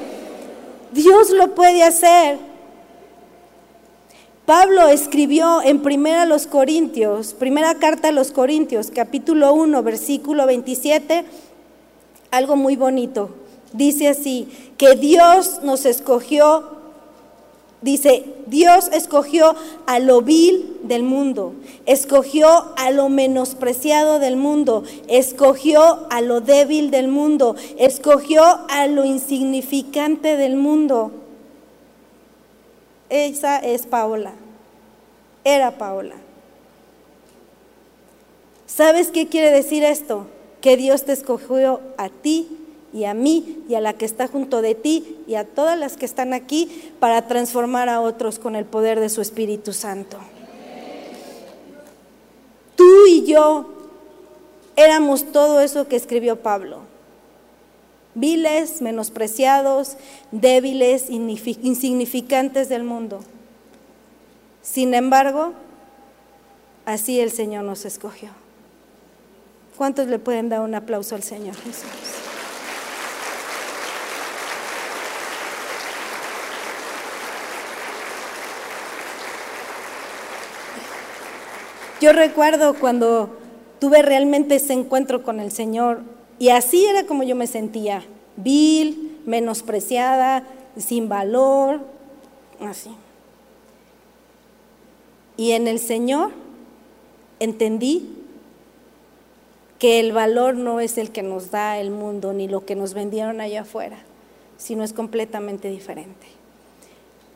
[0.92, 2.38] Dios lo puede hacer.
[4.47, 11.27] Pablo escribió en primera los Corintios, primera carta a los Corintios, capítulo 1, versículo 27,
[12.31, 13.29] algo muy bonito.
[13.75, 16.77] Dice así, que Dios nos escogió
[17.80, 19.54] Dice, Dios escogió
[19.86, 21.54] a lo vil del mundo,
[21.86, 29.04] escogió a lo menospreciado del mundo, escogió a lo débil del mundo, escogió a lo
[29.04, 31.12] insignificante del mundo.
[33.10, 34.32] Esa es Paola,
[35.44, 36.16] era Paola.
[38.66, 40.26] ¿Sabes qué quiere decir esto?
[40.60, 42.58] Que Dios te escogió a ti
[42.92, 45.96] y a mí y a la que está junto de ti y a todas las
[45.96, 50.18] que están aquí para transformar a otros con el poder de su Espíritu Santo.
[52.77, 53.66] Tú y yo
[54.77, 56.81] éramos todo eso que escribió Pablo.
[58.14, 59.96] Viles, menospreciados,
[60.33, 63.20] débiles, insignificantes del mundo.
[64.62, 65.53] Sin embargo,
[66.85, 68.31] así el Señor nos escogió.
[69.77, 71.85] ¿Cuántos le pueden dar un aplauso al Señor Jesús?
[82.00, 83.37] Yo recuerdo cuando
[83.80, 86.02] tuve realmente ese encuentro con el Señor
[86.38, 88.04] y así era como yo me sentía,
[88.37, 90.44] vil, menospreciada,
[90.76, 91.80] sin valor,
[92.61, 92.90] así.
[95.37, 96.30] Y en el Señor
[97.40, 98.14] entendí
[99.80, 102.94] que el valor no es el que nos da el mundo ni lo que nos
[102.94, 103.98] vendieron allá afuera,
[104.56, 106.26] sino es completamente diferente.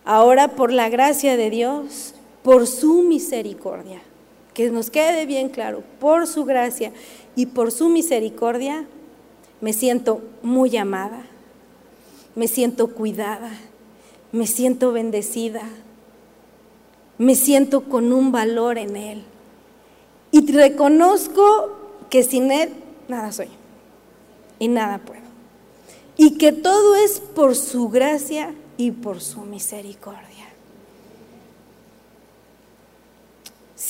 [0.05, 4.03] Ahora por la gracia de Dios, por su misericordia,
[4.55, 6.93] que nos quede bien claro, por su gracia
[7.35, 8.87] y por su misericordia,
[9.61, 11.25] me siento muy amada,
[12.35, 13.53] me siento cuidada,
[14.33, 15.62] me siento bendecida,
[17.19, 19.23] me siento con un valor en Él.
[20.31, 21.71] Y reconozco
[22.11, 22.71] que sin Él
[23.09, 23.49] nada soy
[24.59, 25.23] y nada puedo.
[26.17, 30.32] Y que todo es por su gracia y por su misericordia.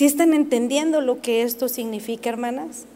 [0.02, 2.86] ¿Sí están entendiendo lo que esto significa, hermanas?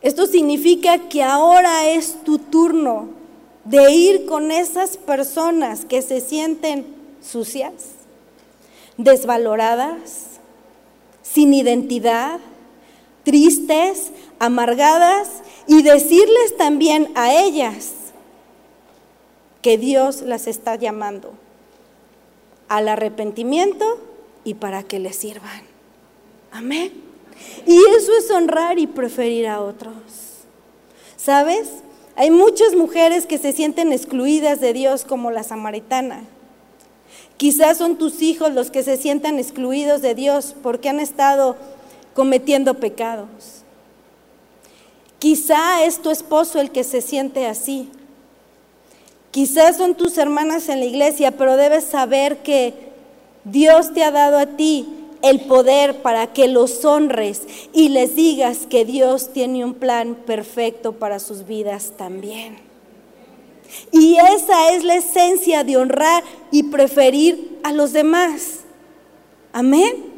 [0.00, 3.10] Esto significa que ahora es tu turno
[3.66, 6.86] de ir con esas personas que se sienten
[7.22, 7.72] sucias,
[8.96, 10.40] desvaloradas,
[11.20, 12.40] sin identidad,
[13.22, 15.28] tristes, amargadas
[15.66, 17.92] y decirles también a ellas
[19.60, 21.34] que Dios las está llamando
[22.68, 24.10] al arrepentimiento
[24.44, 25.62] y para que le sirvan.
[26.50, 26.92] Amén.
[27.66, 29.94] Y eso es honrar y preferir a otros.
[31.16, 31.68] ¿Sabes?
[32.14, 36.24] Hay muchas mujeres que se sienten excluidas de Dios como la samaritana.
[37.36, 41.56] Quizás son tus hijos los que se sientan excluidos de Dios porque han estado
[42.14, 43.62] cometiendo pecados.
[45.18, 47.88] Quizá es tu esposo el que se siente así.
[49.30, 52.91] Quizás son tus hermanas en la iglesia, pero debes saber que
[53.44, 54.86] Dios te ha dado a ti
[55.22, 60.92] el poder para que los honres y les digas que Dios tiene un plan perfecto
[60.92, 62.58] para sus vidas también.
[63.90, 68.60] Y esa es la esencia de honrar y preferir a los demás.
[69.52, 70.12] Amén.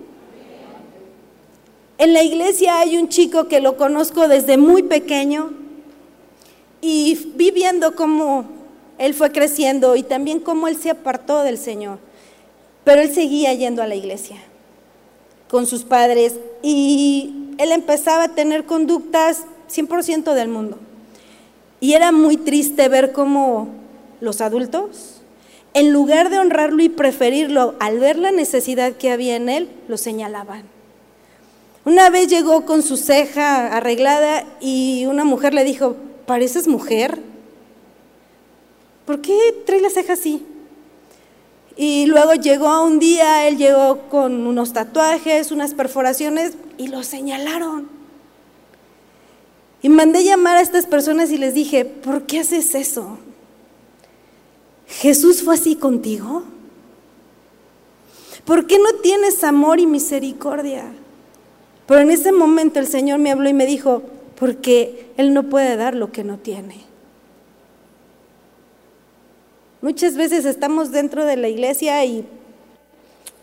[1.98, 5.52] En la iglesia hay un chico que lo conozco desde muy pequeño
[6.80, 8.44] y vi viendo cómo
[8.98, 11.98] él fue creciendo y también cómo él se apartó del Señor.
[12.84, 14.36] Pero él seguía yendo a la iglesia
[15.48, 20.78] con sus padres y él empezaba a tener conductas 100% del mundo.
[21.80, 23.68] Y era muy triste ver cómo
[24.20, 25.20] los adultos,
[25.74, 29.96] en lugar de honrarlo y preferirlo, al ver la necesidad que había en él, lo
[29.96, 30.64] señalaban.
[31.84, 37.18] Una vez llegó con su ceja arreglada y una mujer le dijo, ¿pareces mujer?
[39.04, 40.42] ¿Por qué trae la ceja así?
[41.76, 47.88] Y luego llegó un día, él llegó con unos tatuajes, unas perforaciones y lo señalaron.
[49.82, 53.18] Y mandé llamar a estas personas y les dije, ¿por qué haces eso?
[54.86, 56.44] ¿Jesús fue así contigo?
[58.44, 60.92] ¿Por qué no tienes amor y misericordia?
[61.86, 64.02] Pero en ese momento el Señor me habló y me dijo,
[64.38, 66.93] porque Él no puede dar lo que no tiene.
[69.84, 72.24] Muchas veces estamos dentro de la iglesia y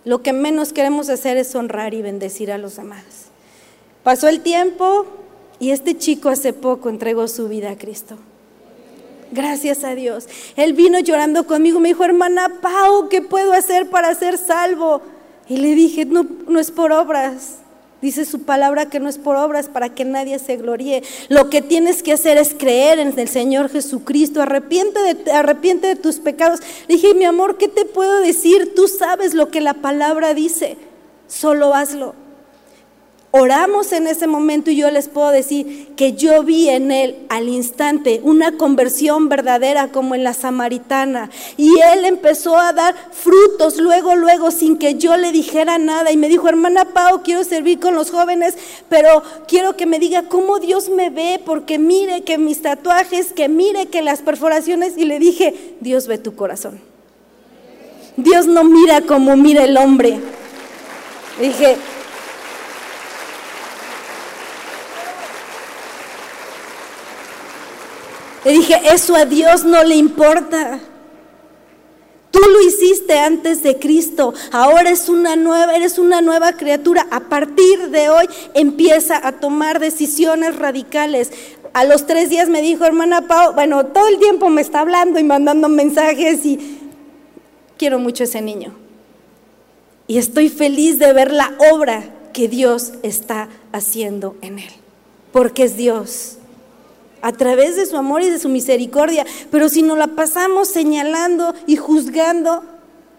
[0.05, 3.03] lo que menos queremos hacer es honrar y bendecir a los demás.
[4.03, 5.05] Pasó el tiempo
[5.59, 8.17] y este chico hace poco entregó su vida a Cristo.
[9.31, 10.27] Gracias a Dios.
[10.55, 15.03] Él vino llorando conmigo, me dijo, hermana Pau, ¿qué puedo hacer para ser salvo?
[15.47, 17.57] Y le dije, no, no es por obras,
[18.01, 21.03] Dice su palabra que no es por obras para que nadie se gloríe.
[21.29, 24.41] Lo que tienes que hacer es creer en el Señor Jesucristo.
[24.41, 26.61] Arrepiente de, arrepiente de tus pecados.
[26.87, 28.73] Dije, mi amor, ¿qué te puedo decir?
[28.75, 30.77] Tú sabes lo que la palabra dice.
[31.27, 32.15] Solo hazlo.
[33.33, 37.47] Oramos en ese momento y yo les puedo decir que yo vi en él al
[37.47, 41.29] instante una conversión verdadera como en la samaritana.
[41.55, 46.11] Y él empezó a dar frutos luego, luego, sin que yo le dijera nada.
[46.11, 48.57] Y me dijo, hermana Pau, quiero servir con los jóvenes,
[48.89, 53.47] pero quiero que me diga cómo Dios me ve, porque mire que mis tatuajes, que
[53.47, 54.97] mire que las perforaciones.
[54.97, 56.81] Y le dije, Dios ve tu corazón.
[58.17, 60.19] Dios no mira como mira el hombre.
[61.39, 61.77] Dije,
[68.43, 70.79] Le dije, eso a Dios no le importa.
[72.31, 77.05] Tú lo hiciste antes de Cristo, ahora es una nueva, eres una nueva criatura.
[77.11, 81.31] A partir de hoy empieza a tomar decisiones radicales.
[81.73, 85.19] A los tres días me dijo, hermana Pau, bueno, todo el tiempo me está hablando
[85.19, 86.79] y mandando mensajes y
[87.77, 88.73] quiero mucho a ese niño.
[90.07, 94.71] Y estoy feliz de ver la obra que Dios está haciendo en él,
[95.33, 96.37] porque es Dios
[97.21, 99.25] a través de su amor y de su misericordia.
[99.49, 102.63] Pero si nos la pasamos señalando y juzgando,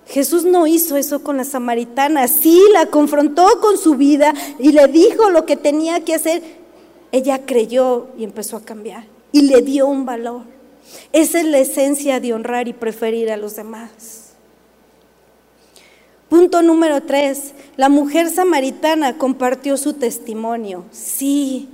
[0.06, 2.28] Jesús no hizo eso con la samaritana.
[2.28, 6.42] Sí, la confrontó con su vida y le dijo lo que tenía que hacer.
[7.12, 10.42] Ella creyó y empezó a cambiar y le dio un valor.
[11.12, 14.32] Esa es la esencia de honrar y preferir a los demás.
[16.28, 20.84] Punto número tres, la mujer samaritana compartió su testimonio.
[20.90, 21.68] Sí,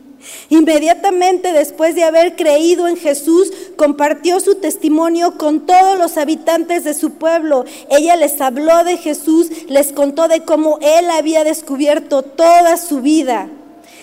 [0.48, 6.94] Inmediatamente después de haber creído en Jesús, compartió su testimonio con todos los habitantes de
[6.94, 7.64] su pueblo.
[7.90, 13.48] Ella les habló de Jesús, les contó de cómo él había descubierto toda su vida.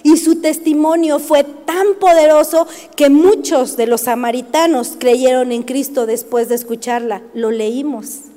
[0.04, 6.48] Y su testimonio fue tan poderoso que muchos de los samaritanos creyeron en Cristo después
[6.48, 7.24] de escucharla.
[7.34, 8.35] Lo leímos.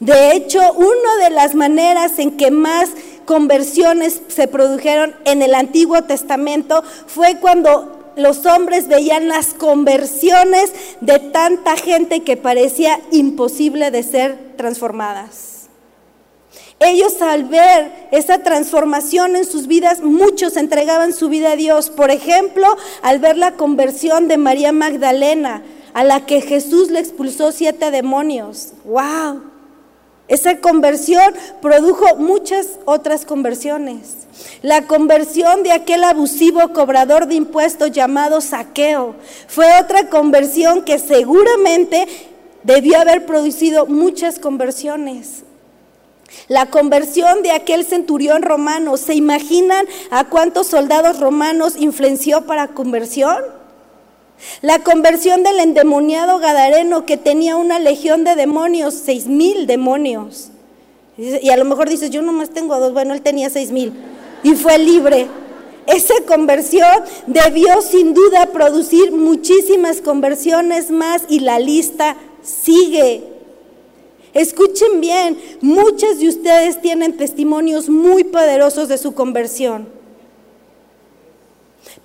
[0.00, 2.90] De hecho, una de las maneras en que más
[3.24, 11.18] conversiones se produjeron en el Antiguo Testamento fue cuando los hombres veían las conversiones de
[11.18, 15.56] tanta gente que parecía imposible de ser transformadas.
[16.78, 21.88] Ellos al ver esa transformación en sus vidas, muchos entregaban su vida a Dios.
[21.88, 22.66] Por ejemplo,
[23.02, 25.62] al ver la conversión de María Magdalena,
[25.94, 28.72] a la que Jesús le expulsó siete demonios.
[28.84, 29.55] ¡Wow!
[30.28, 34.26] Esa conversión produjo muchas otras conversiones.
[34.62, 39.14] La conversión de aquel abusivo cobrador de impuestos llamado saqueo
[39.46, 42.06] fue otra conversión que seguramente
[42.64, 45.44] debió haber producido muchas conversiones.
[46.48, 53.36] La conversión de aquel centurión romano, ¿se imaginan a cuántos soldados romanos influenció para conversión?
[54.62, 60.50] La conversión del endemoniado Gadareno que tenía una legión de demonios, seis mil demonios.
[61.18, 63.92] Y a lo mejor dices, yo nomás tengo dos, bueno, él tenía seis mil
[64.42, 65.26] y fue libre.
[65.86, 73.22] Esa conversión debió sin duda producir muchísimas conversiones más y la lista sigue.
[74.34, 79.88] Escuchen bien, muchas de ustedes tienen testimonios muy poderosos de su conversión.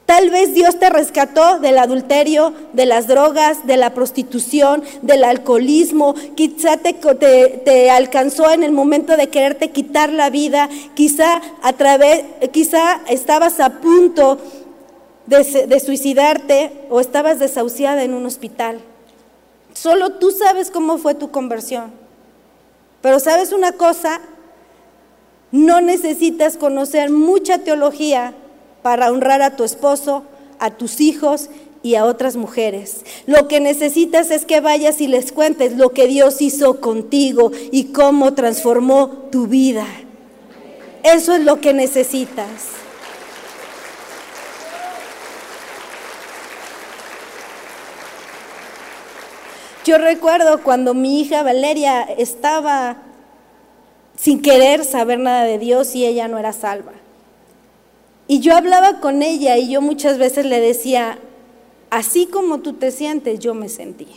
[0.05, 6.15] Tal vez Dios te rescató del adulterio, de las drogas, de la prostitución, del alcoholismo.
[6.35, 10.69] Quizá te, alcanzó en el momento de quererte quitar la vida.
[10.95, 14.37] Quizá a través, quizá estabas a punto
[15.27, 18.81] de, de suicidarte o estabas desahuciada en un hospital.
[19.73, 21.93] Solo tú sabes cómo fue tu conversión.
[23.01, 24.19] Pero sabes una cosa,
[25.51, 28.33] no necesitas conocer mucha teología
[28.81, 30.23] para honrar a tu esposo,
[30.59, 31.49] a tus hijos
[31.83, 33.03] y a otras mujeres.
[33.25, 37.85] Lo que necesitas es que vayas y les cuentes lo que Dios hizo contigo y
[37.85, 39.85] cómo transformó tu vida.
[41.03, 42.81] Eso es lo que necesitas.
[49.83, 52.97] Yo recuerdo cuando mi hija Valeria estaba
[54.15, 57.00] sin querer saber nada de Dios y ella no era salva.
[58.31, 61.19] Y yo hablaba con ella y yo muchas veces le decía,
[61.89, 64.07] así como tú te sientes, yo me sentí.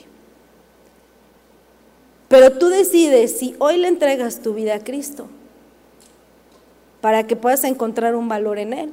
[2.29, 5.27] Pero tú decides si hoy le entregas tu vida a Cristo
[7.01, 8.93] para que puedas encontrar un valor en Él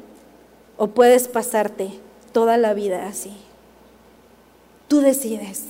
[0.78, 1.91] o puedes pasarte
[2.32, 3.34] toda la vida así.
[4.88, 5.65] Tú decides.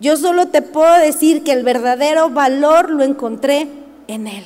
[0.00, 3.68] Yo solo te puedo decir que el verdadero valor lo encontré
[4.08, 4.44] en Él.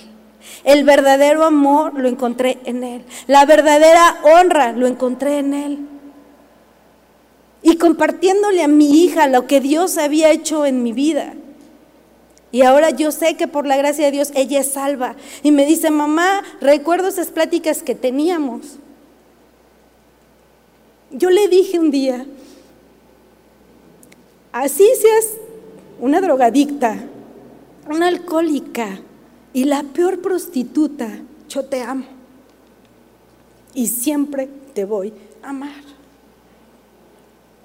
[0.64, 3.04] El verdadero amor lo encontré en Él.
[3.26, 5.78] La verdadera honra lo encontré en Él.
[7.62, 11.34] Y compartiéndole a mi hija lo que Dios había hecho en mi vida.
[12.50, 15.16] Y ahora yo sé que por la gracia de Dios ella es salva.
[15.42, 18.78] Y me dice, mamá, recuerdo esas pláticas que teníamos.
[21.10, 22.26] Yo le dije un día,
[24.52, 25.34] así seas
[26.00, 26.96] una drogadicta,
[27.88, 29.00] una alcohólica
[29.54, 31.08] y la peor prostituta,
[31.48, 32.04] yo te amo.
[33.72, 35.82] Y siempre te voy a amar.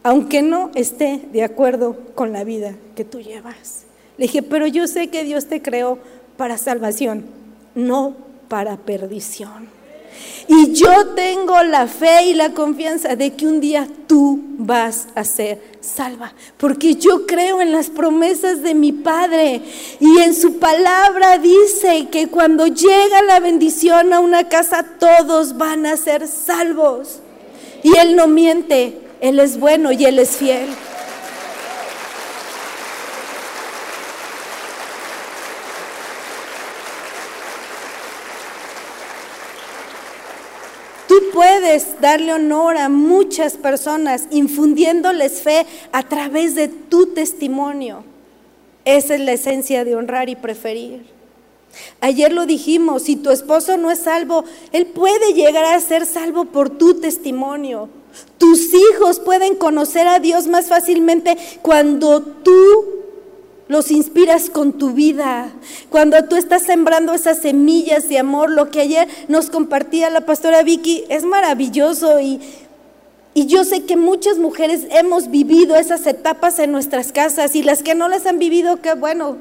[0.03, 3.83] Aunque no esté de acuerdo con la vida que tú llevas.
[4.17, 5.97] Le dije, pero yo sé que Dios te creó
[6.37, 7.25] para salvación,
[7.73, 8.15] no
[8.47, 9.67] para perdición.
[10.47, 15.23] Y yo tengo la fe y la confianza de que un día tú vas a
[15.23, 19.61] ser salva, porque yo creo en las promesas de mi Padre
[19.99, 25.85] y en su palabra dice que cuando llega la bendición a una casa todos van
[25.85, 27.19] a ser salvos.
[27.83, 30.67] Y Él no miente, Él es bueno y Él es fiel.
[41.33, 48.03] Puedes darle honor a muchas personas infundiéndoles fe a través de tu testimonio.
[48.85, 51.05] Esa es la esencia de honrar y preferir.
[52.01, 56.45] Ayer lo dijimos, si tu esposo no es salvo, él puede llegar a ser salvo
[56.45, 57.89] por tu testimonio.
[58.37, 62.98] Tus hijos pueden conocer a Dios más fácilmente cuando tú
[63.69, 65.53] los inspiras con tu vida.
[65.89, 70.63] Cuando tú estás sembrando esas semillas de amor, lo que ayer nos compartía la pastora
[70.63, 72.41] Vicky, es maravilloso y,
[73.35, 77.83] y yo sé que muchas mujeres hemos vivido esas etapas en nuestras casas y las
[77.83, 79.37] que no las han vivido, qué bueno.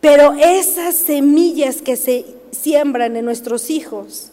[0.00, 4.30] Pero esas semillas que se siembran en nuestros hijos,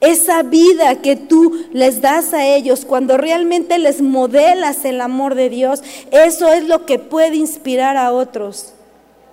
[0.00, 5.48] esa vida que tú les das a ellos, cuando realmente les modelas el amor de
[5.48, 8.74] Dios, eso es lo que puede inspirar a otros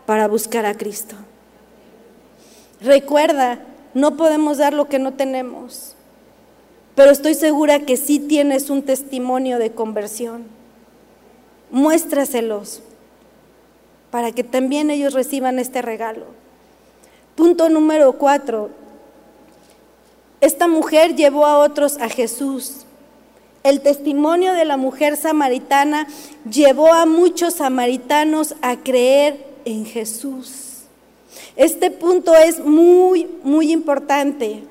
[0.05, 1.15] para buscar a Cristo.
[2.81, 3.59] Recuerda,
[3.93, 5.95] no podemos dar lo que no tenemos,
[6.95, 10.45] pero estoy segura que sí tienes un testimonio de conversión.
[11.69, 12.81] Muéstraselos
[14.09, 16.25] para que también ellos reciban este regalo.
[17.35, 18.69] Punto número cuatro,
[20.41, 22.85] esta mujer llevó a otros a Jesús.
[23.63, 26.07] El testimonio de la mujer samaritana
[26.49, 30.79] llevó a muchos samaritanos a creer en Jesús.
[31.55, 34.63] Este punto es muy, muy importante.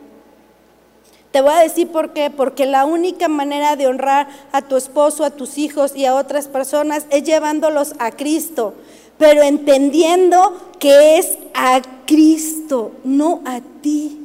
[1.30, 5.24] Te voy a decir por qué, porque la única manera de honrar a tu esposo,
[5.24, 8.74] a tus hijos y a otras personas es llevándolos a Cristo,
[9.18, 14.19] pero entendiendo que es a Cristo, no a ti.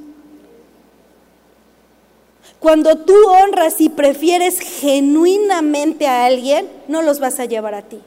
[2.65, 7.99] Cuando tú honras y prefieres genuinamente a alguien, no los vas a llevar a ti.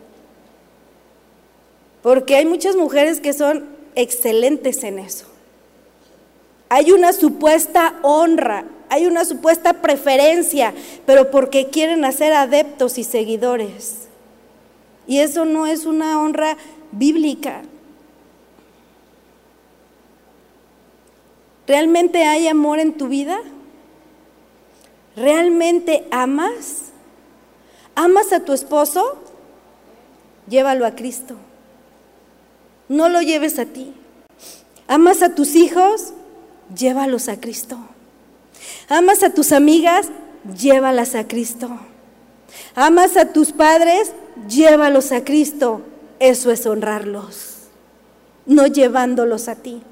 [2.03, 5.27] Porque hay muchas mujeres que son excelentes en eso.
[6.71, 10.75] Hay una supuesta honra, hay una supuesta preferencia,
[11.07, 14.09] pero porque quieren hacer adeptos y seguidores.
[15.07, 16.57] Y eso no es una honra
[16.91, 17.63] bíblica.
[21.69, 23.41] ¿Realmente hay amor en tu vida?
[25.19, 26.93] ¿Realmente amas?
[27.95, 29.19] ¿Amas a tu esposo?
[30.49, 31.35] Llévalo a Cristo.
[32.89, 33.93] No lo lleves a ti.
[34.87, 36.13] ¿Amas a tus hijos?
[36.75, 37.79] Llévalos a Cristo.
[38.89, 40.09] ¿Amas a tus amigas?
[40.57, 41.69] Llévalas a Cristo.
[42.75, 44.13] ¿Amas a tus padres?
[44.49, 45.83] Llévalos a Cristo.
[46.21, 47.69] Eso es honrarlos,
[48.47, 49.83] no llevándolos a ti.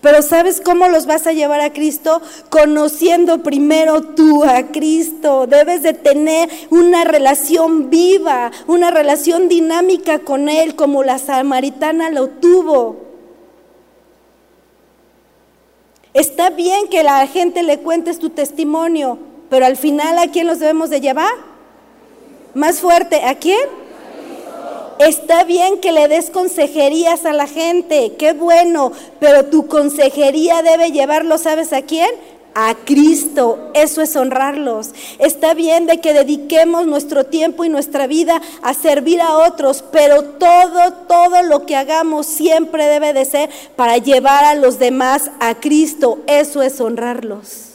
[0.00, 2.20] Pero ¿sabes cómo los vas a llevar a Cristo?
[2.50, 5.46] Conociendo primero tú a Cristo.
[5.46, 12.28] Debes de tener una relación viva, una relación dinámica con Él como la samaritana lo
[12.28, 13.06] tuvo.
[16.14, 19.18] Está bien que la gente le cuentes tu testimonio,
[19.50, 21.32] pero al final ¿a quién los debemos de llevar?
[22.54, 23.85] Más fuerte, ¿a quién?
[24.98, 30.90] Está bien que le des consejerías a la gente, qué bueno, pero tu consejería debe
[30.90, 32.08] llevarlo, ¿sabes a quién?
[32.54, 34.92] A Cristo, eso es honrarlos.
[35.18, 40.24] Está bien de que dediquemos nuestro tiempo y nuestra vida a servir a otros, pero
[40.24, 45.56] todo, todo lo que hagamos siempre debe de ser para llevar a los demás a
[45.56, 47.72] Cristo, eso es honrarlos.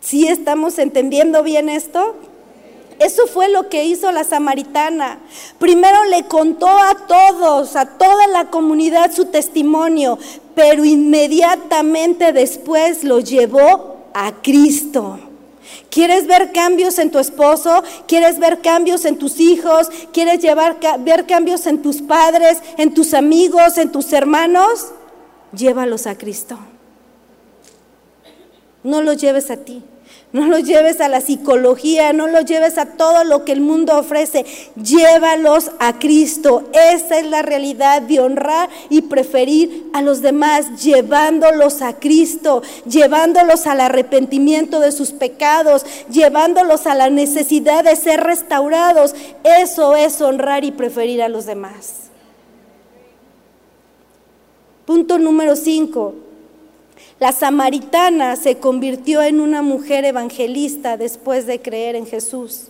[0.00, 2.16] ¿Sí estamos entendiendo bien esto?
[2.98, 5.20] Eso fue lo que hizo la samaritana.
[5.58, 10.18] Primero le contó a todos, a toda la comunidad su testimonio,
[10.54, 15.20] pero inmediatamente después lo llevó a Cristo.
[15.90, 17.82] ¿Quieres ver cambios en tu esposo?
[18.06, 19.88] ¿Quieres ver cambios en tus hijos?
[20.12, 24.88] ¿Quieres llevar, ver cambios en tus padres, en tus amigos, en tus hermanos?
[25.52, 26.58] Llévalos a Cristo.
[28.82, 29.82] No los lleves a ti.
[30.30, 33.96] No los lleves a la psicología, no los lleves a todo lo que el mundo
[33.96, 34.44] ofrece.
[34.76, 36.64] Llévalos a Cristo.
[36.74, 43.66] Esa es la realidad de honrar y preferir a los demás, llevándolos a Cristo, llevándolos
[43.66, 49.14] al arrepentimiento de sus pecados, llevándolos a la necesidad de ser restaurados.
[49.44, 52.10] Eso es honrar y preferir a los demás.
[54.84, 56.27] Punto número 5
[57.20, 62.68] la samaritana se convirtió en una mujer evangelista después de creer en Jesús.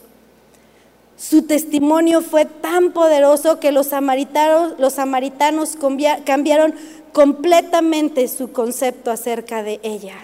[1.18, 5.76] Su testimonio fue tan poderoso que los samaritanos,
[6.24, 6.74] cambiaron
[7.12, 10.14] completamente su concepto acerca de ella.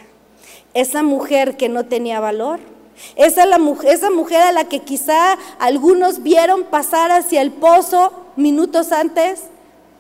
[0.73, 2.61] Esa mujer que no tenía valor,
[3.17, 9.43] esa mujer a la que quizá algunos vieron pasar hacia el pozo minutos antes,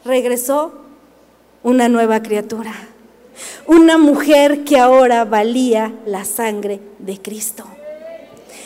[0.04, 0.72] regresó
[1.62, 2.72] una nueva criatura
[3.66, 7.64] una mujer que ahora valía la sangre de Cristo.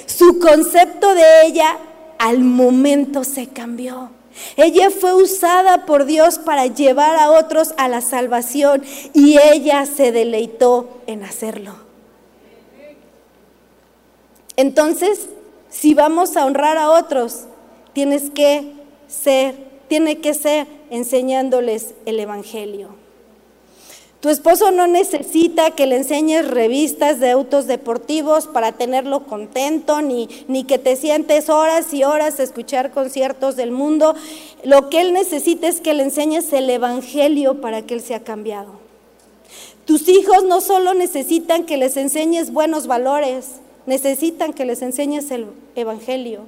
[0.07, 1.79] Su concepto de ella
[2.19, 4.11] al momento se cambió.
[4.57, 10.13] Ella fue usada por Dios para llevar a otros a la salvación y ella se
[10.13, 11.75] deleitó en hacerlo.
[14.57, 15.29] Entonces,
[15.71, 17.45] si vamos a honrar a otros,
[17.93, 18.73] tienes que
[19.07, 19.55] ser,
[19.89, 23.08] tiene que ser enseñándoles el evangelio.
[24.21, 30.29] Tu esposo no necesita que le enseñes revistas de autos deportivos para tenerlo contento, ni,
[30.49, 34.17] ni que te sientes horas y horas a escuchar conciertos del mundo.
[34.65, 38.73] Lo que él necesita es que le enseñes el Evangelio para que él sea cambiado.
[39.85, 45.47] Tus hijos no solo necesitan que les enseñes buenos valores, necesitan que les enseñes el
[45.77, 46.41] Evangelio.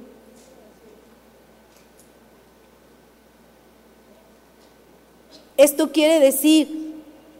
[5.55, 6.90] Esto quiere decir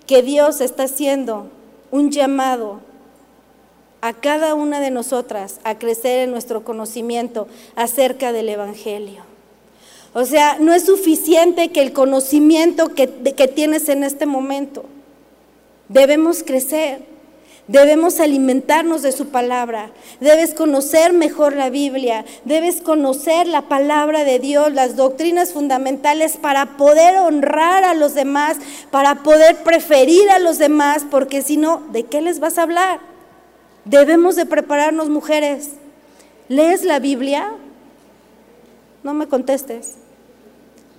[0.07, 1.47] que Dios está haciendo
[1.91, 2.79] un llamado
[4.01, 9.23] a cada una de nosotras a crecer en nuestro conocimiento acerca del Evangelio.
[10.13, 14.85] O sea, no es suficiente que el conocimiento que, que tienes en este momento.
[15.87, 17.10] Debemos crecer.
[17.67, 19.91] Debemos alimentarnos de su palabra.
[20.19, 22.25] Debes conocer mejor la Biblia.
[22.43, 28.57] Debes conocer la palabra de Dios, las doctrinas fundamentales para poder honrar a los demás,
[28.89, 32.99] para poder preferir a los demás, porque si no, ¿de qué les vas a hablar?
[33.85, 35.69] Debemos de prepararnos, mujeres.
[36.49, 37.51] ¿Lees la Biblia?
[39.03, 39.95] No me contestes.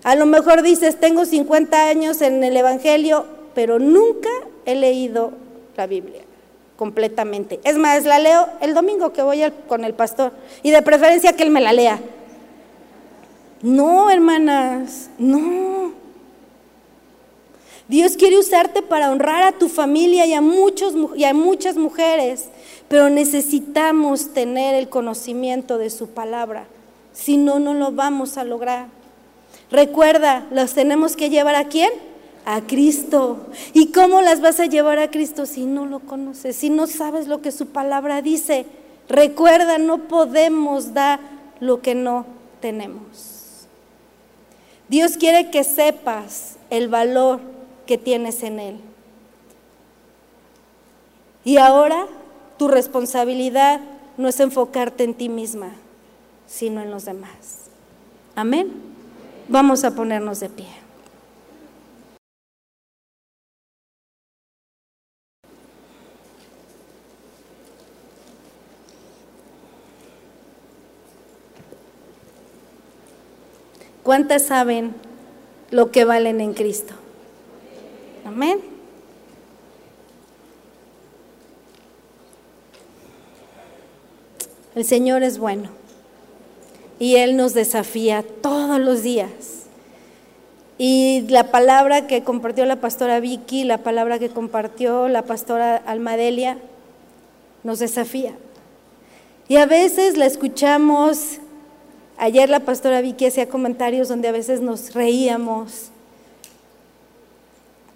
[0.04, 4.30] A lo mejor dices, tengo 50 años en el Evangelio, pero nunca
[4.64, 5.32] he leído
[5.76, 6.21] la Biblia
[6.82, 7.60] completamente.
[7.62, 10.32] Es más, la leo el domingo que voy con el pastor
[10.64, 12.00] y de preferencia que él me la lea.
[13.62, 15.92] No, hermanas, no.
[17.86, 22.48] Dios quiere usarte para honrar a tu familia y a, muchos, y a muchas mujeres,
[22.88, 26.64] pero necesitamos tener el conocimiento de su palabra.
[27.12, 28.88] Si no, no lo vamos a lograr.
[29.70, 31.92] Recuerda, los tenemos que llevar a quién?
[32.44, 33.46] A Cristo.
[33.72, 37.28] ¿Y cómo las vas a llevar a Cristo si no lo conoces, si no sabes
[37.28, 38.66] lo que su palabra dice?
[39.08, 41.20] Recuerda, no podemos dar
[41.60, 42.26] lo que no
[42.60, 43.66] tenemos.
[44.88, 47.40] Dios quiere que sepas el valor
[47.86, 48.80] que tienes en Él.
[51.44, 52.06] Y ahora
[52.58, 53.80] tu responsabilidad
[54.16, 55.72] no es enfocarte en ti misma,
[56.46, 57.70] sino en los demás.
[58.34, 58.70] Amén.
[59.48, 60.81] Vamos a ponernos de pie.
[74.02, 74.94] ¿Cuántas saben
[75.70, 76.94] lo que valen en Cristo?
[78.24, 78.60] Amén.
[84.74, 85.68] El Señor es bueno
[86.98, 89.28] y Él nos desafía todos los días.
[90.78, 96.58] Y la palabra que compartió la pastora Vicky, la palabra que compartió la pastora Almadelia,
[97.62, 98.32] nos desafía.
[99.46, 101.38] Y a veces la escuchamos
[102.22, 105.90] Ayer la pastora Vicky hacía comentarios donde a veces nos reíamos.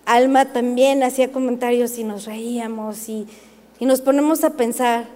[0.04, 3.28] Alma también hacía comentarios y nos reíamos y,
[3.78, 5.06] nos ponemos a pensar.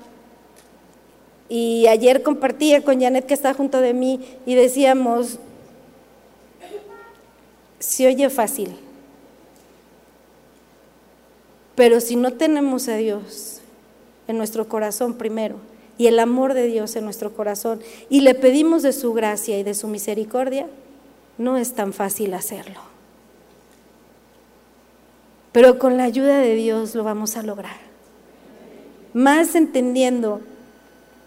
[1.49, 5.41] Y ayer compartía con Janet que está junto de mí y decíamos,
[7.81, 8.77] se oye fácil,
[11.75, 13.61] pero si no tenemos a Dios
[14.29, 15.57] en nuestro corazón primero
[16.01, 19.63] y el amor de Dios en nuestro corazón y le pedimos de su gracia y
[19.63, 20.67] de su misericordia,
[21.37, 22.81] no es tan fácil hacerlo.
[25.53, 27.77] Pero con la ayuda de Dios lo vamos a lograr.
[29.13, 30.41] Más entendiendo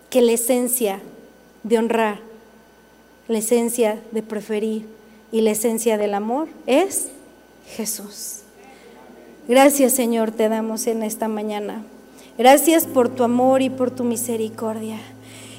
[0.09, 1.01] que la esencia
[1.61, 2.21] de honrar,
[3.27, 4.87] la esencia de preferir
[5.31, 7.09] y la esencia del amor es
[7.75, 8.39] Jesús.
[9.47, 11.83] Gracias Señor te damos en esta mañana.
[12.37, 14.97] Gracias por tu amor y por tu misericordia.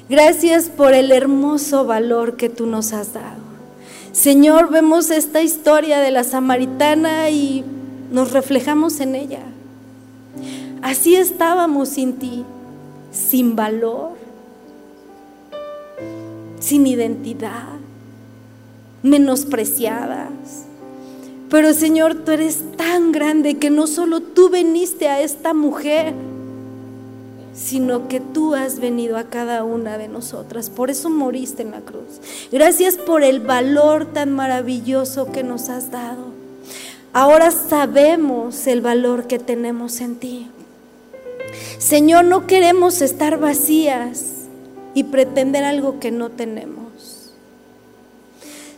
[0.09, 3.39] Gracias por el hermoso valor que tú nos has dado.
[4.11, 7.63] Señor, vemos esta historia de la samaritana y
[8.11, 9.43] nos reflejamos en ella.
[10.81, 12.45] Así estábamos sin ti,
[13.11, 14.11] sin valor,
[16.59, 17.79] sin identidad,
[19.01, 20.29] menospreciadas.
[21.49, 26.13] Pero Señor, tú eres tan grande que no solo tú veniste a esta mujer,
[27.55, 30.69] sino que tú has venido a cada una de nosotras.
[30.69, 32.19] Por eso moriste en la cruz.
[32.51, 36.33] Gracias por el valor tan maravilloso que nos has dado.
[37.13, 40.47] Ahora sabemos el valor que tenemos en ti.
[41.77, 44.33] Señor, no queremos estar vacías
[44.93, 47.31] y pretender algo que no tenemos.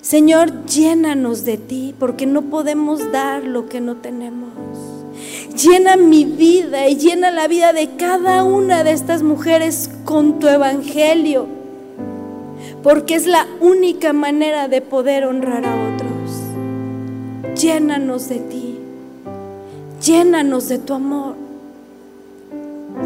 [0.01, 4.66] Señor, llénanos de ti porque no podemos dar lo que no tenemos.
[5.58, 10.47] Llena mi vida y llena la vida de cada una de estas mujeres con tu
[10.47, 11.47] evangelio,
[12.84, 17.60] porque es la única manera de poder honrar a otros.
[17.60, 18.78] Llénanos de ti,
[19.99, 21.34] llénanos de tu amor,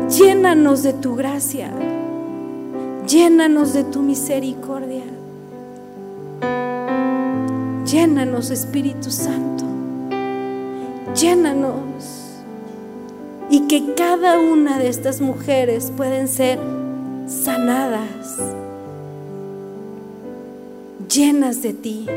[0.10, 1.72] llénanos de tu gracia,
[3.08, 5.04] llénanos de tu misericordia.
[7.86, 9.66] Llénanos, Espíritu Santo,
[11.14, 12.20] llénanos
[13.52, 16.58] y que cada una de estas mujeres pueden ser
[17.28, 18.39] sanadas,
[21.14, 22.08] llenas de ti,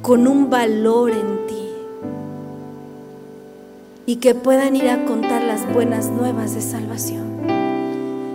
[0.00, 1.68] con un valor en ti
[4.06, 7.26] y que puedan ir a contar las buenas nuevas de salvación.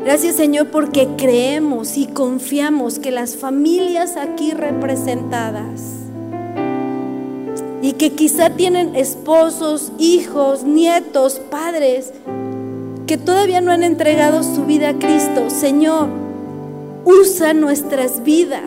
[0.04, 6.01] Gracias Señor porque creemos y confiamos que las familias aquí representadas
[7.82, 12.14] y que quizá tienen esposos, hijos, nietos, padres
[13.08, 15.50] que todavía no han entregado su vida a Cristo.
[15.50, 16.08] Señor,
[17.04, 18.62] usa nuestras vidas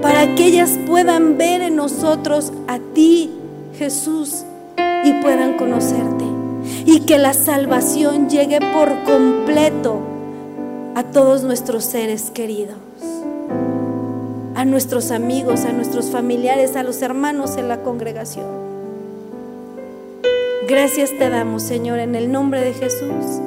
[0.00, 3.30] para que ellas puedan ver en nosotros a ti,
[3.78, 4.44] Jesús,
[5.04, 6.24] y puedan conocerte.
[6.86, 10.00] Y que la salvación llegue por completo
[10.94, 12.76] a todos nuestros seres queridos
[14.60, 18.44] a nuestros amigos, a nuestros familiares, a los hermanos en la congregación.
[20.68, 23.40] Gracias te damos, Señor, en el nombre de Jesús.